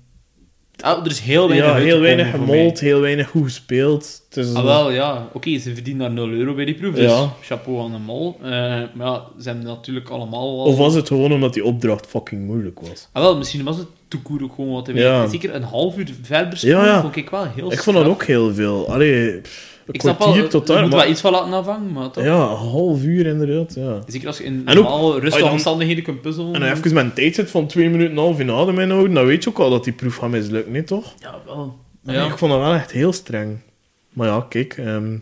[0.82, 4.22] Ah, er is heel weinig Ja, heel weinig gemold, heel weinig goed gespeeld.
[4.32, 5.30] Is Ah, wel, ja.
[5.34, 7.34] Oké, ze verdienen daar 0 euro bij die proef, dus Ja.
[7.42, 8.38] chapeau aan de mol.
[8.42, 8.50] Eh,
[8.94, 10.66] maar ja, ze hebben natuurlijk allemaal wel...
[10.66, 13.08] Of was het gewoon omdat die opdracht fucking moeilijk was?
[13.12, 15.28] Ah, wel, misschien was het toekoer ook gewoon wat te Ja.
[15.28, 17.02] Zeker een half uur verder spelen Ja, ja.
[17.02, 18.90] vond ik wel heel Ik vond dat ook heel veel.
[18.92, 20.90] Allee, pff, Ik snap wel, er tot moet daar.
[20.90, 22.24] wel Maar, iets van laten afhangen, maar toch?
[22.24, 23.74] ja, een half uur inderdaad.
[23.76, 24.02] Ja.
[24.08, 26.54] Zeker als je in En ook- normaal rustige omstandigheden kunt puzzelen.
[26.54, 29.50] En even met een tijdset van twee minuten half in adem inhouden, dan weet je
[29.50, 31.14] ook al dat die proef gaat mislukken, niet toch?
[31.20, 31.78] Ja, wel.
[32.04, 33.58] Ja, Ik vond dat wel echt heel streng.
[34.14, 34.74] Maar ja, kijk.
[34.78, 35.18] ehm,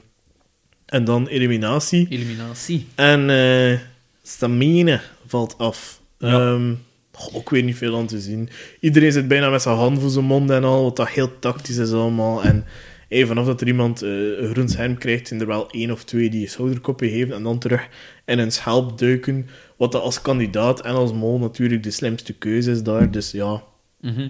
[0.85, 2.07] en dan eliminatie.
[2.09, 2.87] eliminatie.
[2.95, 3.79] En eh
[4.23, 5.99] stamine valt af.
[6.17, 6.29] Ja.
[6.29, 6.73] Ehm,
[7.11, 8.49] goh, ook weer niet veel aan te zien.
[8.79, 11.77] Iedereen zit bijna met zijn hand voor zijn mond en al, wat dat heel tactisch
[11.77, 12.43] is allemaal.
[12.43, 12.65] En
[13.13, 16.03] hey, vanaf dat er iemand eh, een groen scherm krijgt, zijn er wel één of
[16.03, 17.87] twee die een schouderkopje geven en dan terug
[18.25, 19.47] in een schelp duiken.
[19.77, 23.11] Wat dat als kandidaat en als mol natuurlijk de slimste keuze is daar.
[23.11, 23.63] Dus ja,
[24.01, 24.27] Mhm.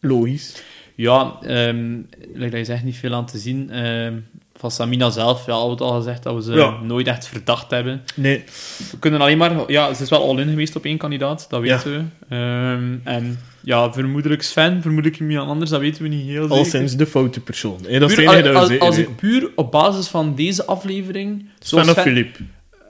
[0.00, 0.62] logisch.
[0.94, 2.00] Ja, ehm
[2.34, 3.70] like dat je zegt, niet veel aan te zien.
[3.70, 4.18] Ehm,
[4.62, 6.76] van Samina zelf, ja, al al gezegd dat we ze Ja.
[6.82, 8.02] nooit echt verdacht hebben.
[8.14, 8.44] Nee,
[8.90, 9.52] We kunnen alleen maar...
[9.70, 11.76] Ja, ze is wel all-in geweest op één kandidaat, dat Ja.
[11.76, 11.92] weten
[12.28, 12.34] we.
[12.36, 16.70] Ehm, en ja, vermoedelijk Sven, vermoedelijk iemand anders, dat weten we niet heel al zeker.
[16.70, 17.78] sinds de foute persoon.
[17.82, 21.46] Dat Puur- het als, als ik puur op basis van deze aflevering...
[21.58, 22.36] Sven of Filip?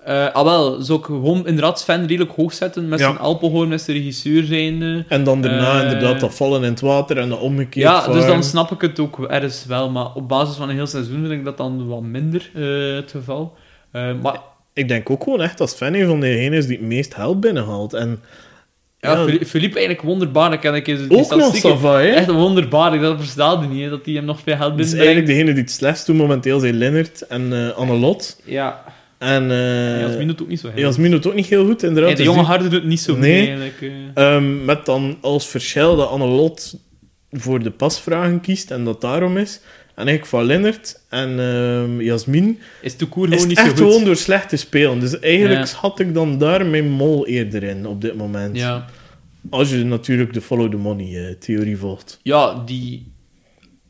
[0.04, 3.04] Eh, ah wel, zou ik gewoon inderdaad Sven redelijk hoog zetten met Ja.
[3.04, 5.04] zijn Alpenhoorn, met zijn regisseur zijn.
[5.08, 8.26] En dan daarna Eh, inderdaad dat vallen in het water en dat omgekeerd Ja, dus
[8.26, 9.90] dan snap ik het ook ergens wel.
[9.90, 13.10] Maar op basis van een heel seizoen vind ik dat dan wat minder eh, het
[13.10, 13.54] geval.
[14.22, 14.40] Maar
[14.74, 17.40] Ik denk ook gewoon echt dat Sven een van degenen is die het meest geld
[17.40, 17.92] binnenhaalt.
[17.94, 18.20] En
[18.98, 19.24] ja, Ja.
[19.26, 20.60] Philippe eigenlijk wonderbaarlijk.
[20.60, 21.56] Ken ik die ook nog.
[21.56, 22.06] Sava, hè?
[22.08, 25.06] Echt wonderbaarlijk, dat verstaande niet, hè, dat hij hem nog veel geld is binnenbrengt.
[25.06, 28.40] eigenlijk degene die het slechtst doet momenteel zijn Linnert en eh Annelot.
[28.44, 28.82] Ja,
[29.22, 31.82] En uh, eh Jasmin doet ook niet zo heel Jasmin doet ook niet heel goed,
[31.82, 32.04] inderdaad.
[32.04, 33.46] Hey, de Dus jonge die- harde doet het niet zo goed Nee.
[33.46, 33.92] eigenlijk.
[34.14, 34.34] eh.
[34.34, 36.74] Ehm, met dan als verschil dat Annelot
[37.30, 39.60] voor de pasvragen kiest en dat daarom is.
[39.94, 43.72] En eigenlijk van Linnert en ehm Jasmin Is de koer is gewoon niet echt zo
[43.74, 43.82] goed.
[43.92, 45.00] gewoon door slecht te spelen.
[45.00, 45.66] Dus eigenlijk Ja.
[45.66, 48.56] schat ik dan daar mijn mol eerder in op dit moment.
[48.56, 48.86] Ja.
[49.50, 52.18] Als je natuurlijk de follow the money eh, theorie volgt.
[52.22, 53.11] ja, die...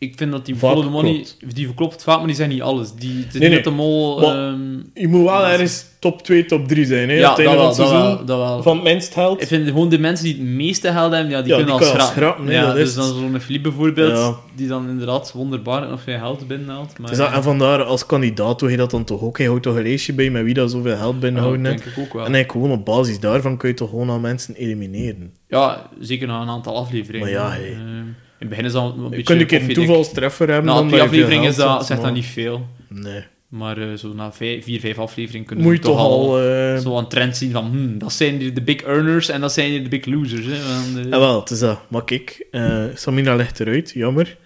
[0.02, 1.12] Ik vind dat die Vaak follow the money...
[1.12, 1.54] klopt.
[1.56, 2.92] Die verklopt vaak, maar die zijn niet alles.
[2.92, 4.22] Die, is Nee, de mol...
[4.22, 4.60] Ehm,
[4.94, 7.08] Je moet wel ergens top 2, top 3 zijn.
[7.08, 8.62] Hè, ja, dat wel, dat wel, dat wel.
[8.62, 9.42] Van het minst geld.
[9.42, 11.86] Ik vind gewoon de mensen die het meeste geld hebben, ja, die Ja, kunnen die
[11.88, 12.50] al schrappen.
[12.50, 14.36] ja, dus is dan zo'n Philippe bijvoorbeeld, Ja.
[14.54, 16.98] die dan inderdaad wonderbaarlijk nog veel geld binnenhaalt.
[16.98, 19.38] Maar, Dus dat, en vandaar als kandidaat doe je dat dan toch ook.
[19.38, 21.62] Je houdt toch een lijstje bij met wie dat zoveel geld heeft.
[21.62, 22.24] denk ik ook wel.
[22.24, 25.32] En eigenlijk gewoon op basis daarvan kun je toch gewoon al mensen elimineren.
[25.48, 27.20] Ja, zeker na een aantal afleveringen.
[27.32, 27.62] Maar ja, hey.
[27.64, 29.16] Eh, in het begin is dat een beetje...
[29.16, 29.86] Je kunt een keer een koffiedik.
[29.86, 30.74] toevalstreffer hebben.
[30.74, 32.66] Na dan afleveringen is dat, zet, zegt dat niet veel.
[32.88, 33.22] Nee.
[33.48, 36.40] Maar eh, zo na vijf, vier, vijf afleveringen kunnen we je toch al...
[36.40, 39.52] eh, zo een trend zien van hmm, dat zijn de, de big earners en dat
[39.52, 40.46] zijn de big losers.
[40.46, 41.80] Hè, want, eh, Ja, wel, het is dat.
[41.88, 42.46] Maar kijk,
[42.94, 44.36] Samira legt eruit, jammer.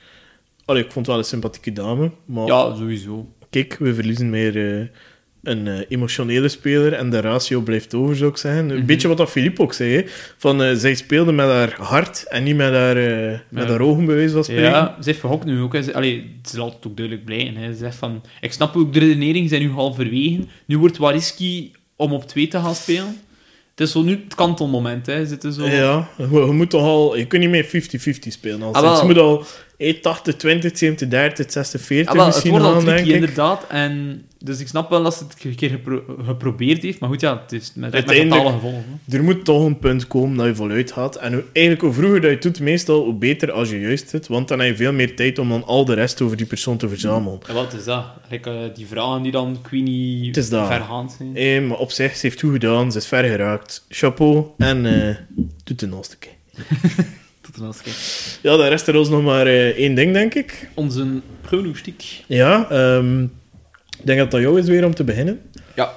[0.66, 3.32] Allee, ik vond het wel een sympathieke dame, maar ja, sowieso.
[3.50, 4.86] kijk, we verliezen meer eh,
[5.46, 8.68] een eh, emotionele speler en de ratio blijft over, zou ik zeggen.
[8.70, 8.86] Een Mhm.
[8.86, 10.02] beetje wat dat Philippe ook zei, hè.
[10.36, 13.70] van eh, zij speelde met haar hart en niet met haar, eh, met Ja.
[13.70, 14.64] haar ogen, bij wijze van spreken.
[14.64, 15.76] Ja, ze heeft gehokt nu ook.
[15.76, 16.52] Ze, allee, het
[16.86, 17.56] ook duidelijk blijken.
[17.56, 17.72] Hè.
[17.72, 20.38] Ze zegt van, ik snap ook de redenering, ze zijn nu halverwege.
[20.66, 23.16] Nu wordt risky om op twee te gaan spelen.
[23.70, 25.06] Het is zo nu het kantelmoment.
[25.06, 25.26] Hè.
[25.26, 25.66] Zitten zo...
[25.66, 27.16] Ja, je, je moet toch al...
[27.16, 28.62] Je kunt niet meer 50-50 spelen.
[28.62, 29.00] Als Ah, wel.
[29.00, 29.44] je moet al
[29.78, 32.96] eh, 80, 20, 70, 30, 60, 40 Ah, wel, het misschien wordt al gaan, tricky,
[33.02, 33.14] denk ik.
[33.14, 33.66] inderdaad.
[33.68, 36.98] En, dus ik snap wel dat ze het een keer gepro- geprobeerd heeft.
[37.00, 39.00] Maar goed, ja, het is met, met fatale gevolgen.
[39.10, 41.16] Er moet toch een punt komen dat je voluit gaat.
[41.16, 44.08] En hoe, eigenlijk, hoe vroeger dat je het doet, meestal hoe beter als je juist
[44.08, 44.26] zit.
[44.28, 46.76] Want dan heb je veel meer tijd om dan al de rest over die persoon
[46.76, 47.38] te verzamelen.
[47.46, 48.04] Ja, wat is dat?
[48.30, 50.66] Like, eh, die vragen die dan Queenie Het is dat.
[50.66, 51.36] vergaand zijn.
[51.36, 52.92] Eh, maar op zich, ze heeft goed gedaan.
[52.92, 53.84] Ze is ver geraakt.
[53.88, 54.44] Chapeau.
[54.58, 55.16] En eh
[55.64, 56.34] doet de nog een keer.
[57.46, 58.38] Tot een afscheid.
[58.42, 60.68] Ja, de rest er ons nog maar eh, één ding, denk ik.
[60.74, 62.24] Onze pronostiek.
[62.26, 63.22] Ja, ehm,
[63.98, 65.40] ik denk dat dat jou is weer om te beginnen.
[65.76, 65.92] Ja.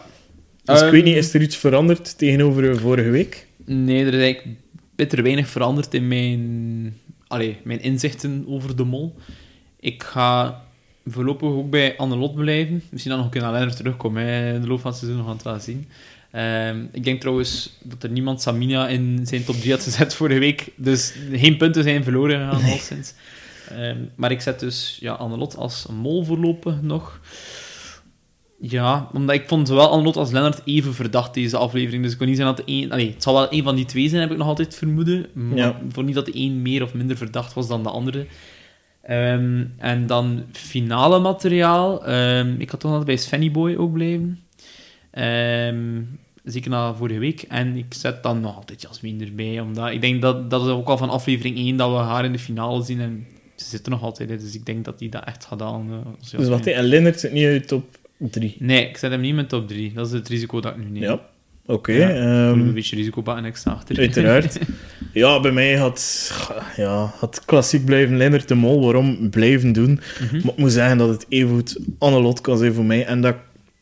[0.64, 3.48] Dus ik Ehm, weet niet, is er iets veranderd tegenover eh, vorige week?
[3.66, 4.58] Nee, er is eigenlijk
[4.96, 6.94] bitter weinig veranderd in mijn,
[7.28, 9.16] allee, mijn inzichten over de mol.
[9.80, 10.62] Ik ga
[11.06, 12.84] voorlopig ook bij Annelot blijven.
[12.90, 14.24] Misschien dan nog een keer naar Lennart terugkomen.
[14.24, 14.54] Hè.
[14.54, 15.88] In de loop van het seizoen nog gaan we het wel zien.
[16.32, 20.40] Ehm, ik denk trouwens dat er niemand Samina in zijn top 3 had gezet vorige
[20.40, 20.72] week.
[20.76, 23.14] Dus geen punten zijn verloren gegaan al sinds.
[23.70, 27.20] Ehm, maar ik zet dus ja, Annelot als mol voorlopig nog.
[28.62, 32.04] Ja, omdat ik vond zowel Annelot als Lennart even verdacht deze aflevering.
[32.04, 32.92] Dus ik kon niet zijn dat de een...
[32.92, 35.26] Allee, het zal wel een van die twee zijn, heb ik nog altijd vermoeden.
[35.34, 35.68] Maar Ja.
[35.70, 38.26] ik vond niet dat de een meer of minder verdacht was dan de andere.
[39.04, 42.10] Ehm, en dan finale materiaal.
[42.58, 44.40] Ik had toch altijd bij Svenny Boy ook blijven.
[45.12, 46.02] Ehm,
[46.44, 47.42] zeker na vorige week.
[47.42, 49.60] En ik zet dan nog altijd Jasmin erbij.
[49.60, 52.32] Omdat ik denk dat dat is ook al van aflevering 1 dat we haar in
[52.32, 53.00] de finale zien.
[53.02, 54.30] En ze zit er nog altijd.
[54.30, 55.90] hè, Dus ik denk dat hij dat echt gaat halen.
[56.32, 58.56] eh, Dus wat, en Linnert zit niet uit top 3.
[58.60, 59.94] Nee, ik zet hem niet in mijn top 3.
[59.94, 61.02] Dat is het risico dat ik nu neem.
[61.04, 61.20] Ja,
[61.66, 61.92] oké.
[61.92, 63.98] Ja, ehm, een beetje risico ik sta achter.
[64.00, 64.60] Uiteraard.
[65.14, 66.32] ja, bij mij had,
[66.76, 68.82] ja, had klassiek blijven Linnert de Mol.
[68.84, 70.00] Waarom blijven doen?
[70.22, 70.36] Mhm.
[70.36, 73.06] Maar ik moet zeggen dat het evengoed Annelot kan zijn voor mij.
[73.06, 73.36] En dat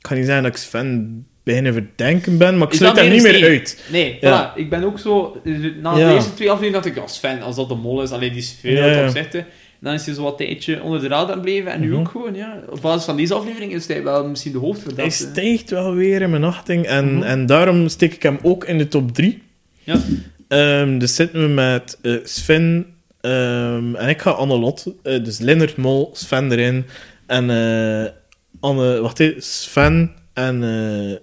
[0.07, 3.43] kan niet zeggen dat ik Sven beginnen verdenken ben, maar ik sluit meer niet meer
[3.49, 3.83] uit.
[3.91, 4.53] Nee, Ja.
[4.53, 4.57] voilà.
[4.57, 5.41] ik ben ook zo...
[5.81, 6.07] Na Ja.
[6.07, 8.37] de eerste twee afleveringen dacht ik, ja, Sven, als dat de mol is, alleen die
[8.41, 9.05] is veel Ja, ja, ja.
[9.07, 9.45] opzichte.
[9.79, 11.71] Dan is hij zo wat tijdje onder de radar gebleven.
[11.71, 11.99] En nu Mhm.
[11.99, 12.59] ook gewoon, ja.
[12.69, 15.11] Op basis van deze aflevering is hij wel misschien de Hij hoofdverdachte.
[15.11, 16.85] stijgt wel weer in mijn achting.
[16.85, 17.23] En, Mhm.
[17.23, 19.41] en daarom steek ik hem ook in de top 3.
[19.83, 19.99] Ja.
[20.47, 22.85] Ehm, dus zitten we met eh, Sven
[23.21, 24.85] ehm, en ik ga Annelot.
[25.03, 26.85] eh dus Linnert Mol, Sven erin.
[27.25, 28.11] En eh,
[28.59, 31.17] Anne, wacht even, Sven en eh,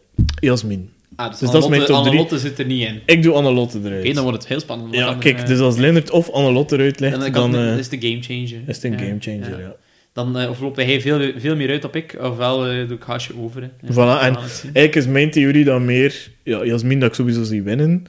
[0.48, 0.90] Jasmin.
[1.16, 2.06] Ah, dus Dus dat is mijn top drie.
[2.06, 3.00] Annelotte zit er niet in.
[3.06, 4.04] Ik doe Annelotte eruit.
[4.04, 4.94] Oké, dan wordt het heel spannend.
[4.94, 7.78] Ja, dan, kijk, eh, dus als Linnert of Annelot eruit ligt, dan, dan, kan, eh,
[7.78, 8.62] is de game changer.
[8.66, 9.60] is het een gamechanger.
[9.60, 9.74] ja.
[10.12, 13.32] Dan uh, loopt hij veel, veel meer uit dan ik, ofwel eh, doe ik haasje
[13.42, 13.62] over.
[13.62, 13.68] Hè.
[13.80, 14.74] Ja, Voilà, we en het zien.
[14.74, 16.30] Eigenlijk is mijn theorie dan meer...
[16.42, 18.04] Ja, Jasmin dat ik sowieso zie winnen.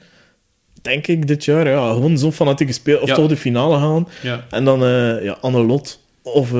[0.82, 1.68] Denk ik dit jaar.
[1.68, 2.98] Ja, gewoon zo'n fanatieke speel.
[2.98, 3.14] Of Ja.
[3.14, 4.08] toch de finale gaan.
[4.22, 4.46] Ja.
[4.50, 6.58] En dan eh ja, Annelot of eh.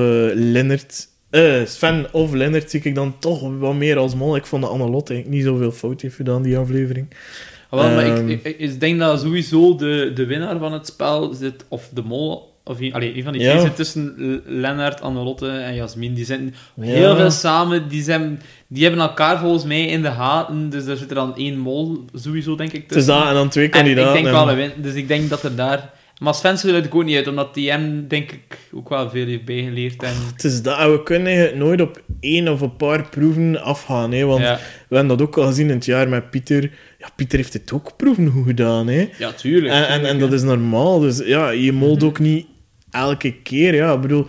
[1.37, 4.37] Eh, Sven of Lennart zie ik dan toch wat meer als mol.
[4.37, 7.07] Ik vond Annelot eigenlijk niet zoveel fout heeft gedaan, die aflevering.
[7.71, 8.29] Ah, wel, maar Ehm.
[8.29, 12.03] ik, ik, ik denk dat sowieso de, de winnaar van het spel zit, of de
[12.03, 13.51] mol, of een, allee, een van die Ja.
[13.51, 14.15] twee zit tussen
[14.47, 16.15] Lennart, Annelotte en Jasmin.
[16.15, 16.83] Die zitten Ja.
[16.85, 20.97] heel veel samen, die, zijn, die hebben elkaar volgens mij in de gaten, dus daar
[20.97, 23.15] zit er dan één mol sowieso, denk ik, tussen.
[23.15, 24.09] dat en dan twee en kandidaten.
[24.17, 25.91] ik denk en- wel dus ik denk dat er daar...
[26.21, 29.27] Maar Sven sluit ik ook niet uit, omdat die hem, denk ik, ook wel veel
[29.27, 30.03] heeft bijgeleerd.
[30.03, 33.61] En, Het is dat, en we kunnen eigenlijk nooit op één of een paar proeven
[33.63, 34.59] afgaan, hè, want ja.
[34.89, 36.63] we hebben dat ook al gezien in het jaar met Pieter.
[36.99, 39.09] Ja, Pieter heeft het ook proeven goed gedaan, hè.
[39.19, 39.73] ja, tuurlijk.
[39.75, 42.47] En, en, en dat is normaal, dus ja, je molt ook niet
[42.91, 43.93] elke keer, ja.
[43.95, 44.27] Ik bedoel,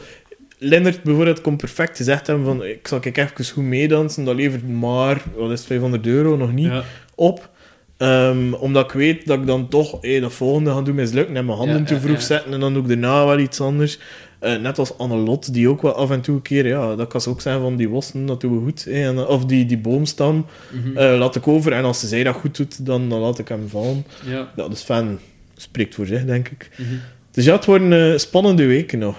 [0.58, 4.70] Lennart bijvoorbeeld kon perfect gezegd hebben van, ik zal kijk even goed meedansen, dat levert
[4.70, 6.84] maar, wat is het, 500 euro, nog niet, Ja.
[7.16, 7.50] op.
[7.98, 11.46] Ehm, omdat ik weet dat ik dan toch hey, de volgende ga doen mislukken en
[11.46, 12.22] mijn handen Ja, te vroeg ja.
[12.22, 14.00] zetten en dan doe ik daarna wel iets anders.
[14.40, 17.22] Eh, net als Annelot, die ook wel af en toe een keer, ja, dat kan
[17.22, 18.86] ze ook zijn van die wosten, dat doen we goed.
[18.88, 20.98] en, of die, die boomstam, Mhm.
[20.98, 21.72] eh, laat ik over.
[21.72, 24.06] En als ze zij dat goed doet, dan, dan laat ik hem vallen.
[24.26, 24.52] ja.
[24.56, 25.20] Ja, dus fan
[25.56, 26.70] spreekt voor zich, denk ik.
[26.78, 26.88] Mhm.
[27.32, 29.16] Dus ja, het worden eh, spannende weken nog.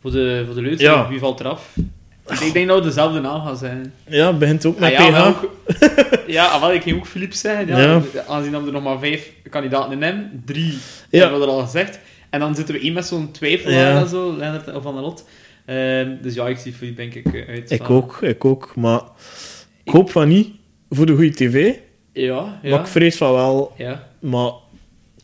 [0.00, 1.76] Voor de, voor de wie valt eraf?
[2.30, 3.92] Ik denk- dat we dezelfde naam gaan zijn.
[4.08, 5.26] Ja, het begint ook met Ah, ja, PH.
[5.26, 5.50] ook,
[6.26, 7.66] ja, ah, wel, ik ging ook Philips zijn.
[7.66, 8.02] Ja, Ja.
[8.26, 10.72] Aangezien dat er nog maar vijf kandidaten in hebben, drie
[11.10, 11.20] Ja.
[11.20, 11.98] hebben we er al gezegd.
[12.30, 14.00] En dan zitten we één met zo'n twijfelaar Ja.
[14.00, 15.28] en zo, Leonard of Van der Lot.
[15.64, 17.70] Ehm, dus ja, ik zie Philippe denk ik eh, uit.
[17.70, 18.72] Ik ook, ik ook.
[18.76, 19.00] Maar
[19.84, 20.48] ik hoop van niet
[20.90, 21.74] voor de goede tv.
[22.12, 22.70] Ja, ja.
[22.70, 23.72] Maar ik vrees van wel.
[23.76, 24.08] ja.
[24.20, 24.50] Maar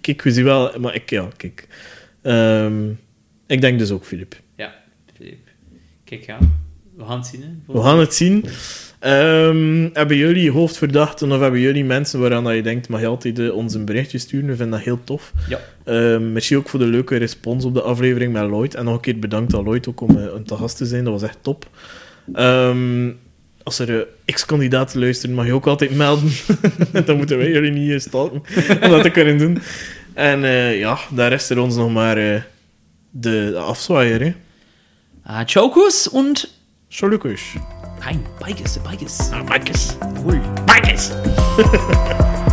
[0.01, 0.73] kijk, we zien wel.
[0.79, 1.69] Maar ik, ja, kijk.
[2.23, 2.89] Ehm,
[3.47, 4.41] ik denk dus ook, Filip.
[5.17, 5.51] Philippe.
[6.05, 6.39] Kijk, ja.
[6.99, 7.43] We gaan het zien.
[7.43, 7.73] Hè.
[7.73, 8.45] We gaan het zien.
[8.99, 13.39] Ehm, hebben jullie hoofdverdachten of hebben jullie mensen waaraan dat je denkt, mag je altijd
[13.39, 14.49] eh, ons een berichtje sturen?
[14.49, 15.33] We vinden dat heel tof.
[15.49, 15.61] Ja.
[15.85, 18.75] Ehm, merci ook voor de leuke respons op de aflevering met Lloyd.
[18.75, 21.05] En nog een keer bedankt aan Lloyd ook om eh, om te gast te zijn.
[21.05, 21.69] Dat was echt top.
[22.33, 23.11] Ehm,
[23.63, 26.31] als er eh, x-kandidaten luisteren, mag je ook altijd melden.
[27.07, 28.43] Dan moeten wij jullie niet uh, stalken
[28.83, 29.59] om dat te kunnen doen.
[30.19, 32.43] En eh, ja, daar rest er ons nog maar eh,
[33.11, 34.21] de, de afzwaaier.
[34.21, 34.35] Hè.
[35.23, 36.58] Ah, und...
[36.91, 37.57] Salukus.
[38.01, 39.31] Nein, Bikes, Bikes.
[39.33, 39.97] Ah, Marcus.
[40.25, 40.41] Ui.
[40.67, 41.13] Marcus.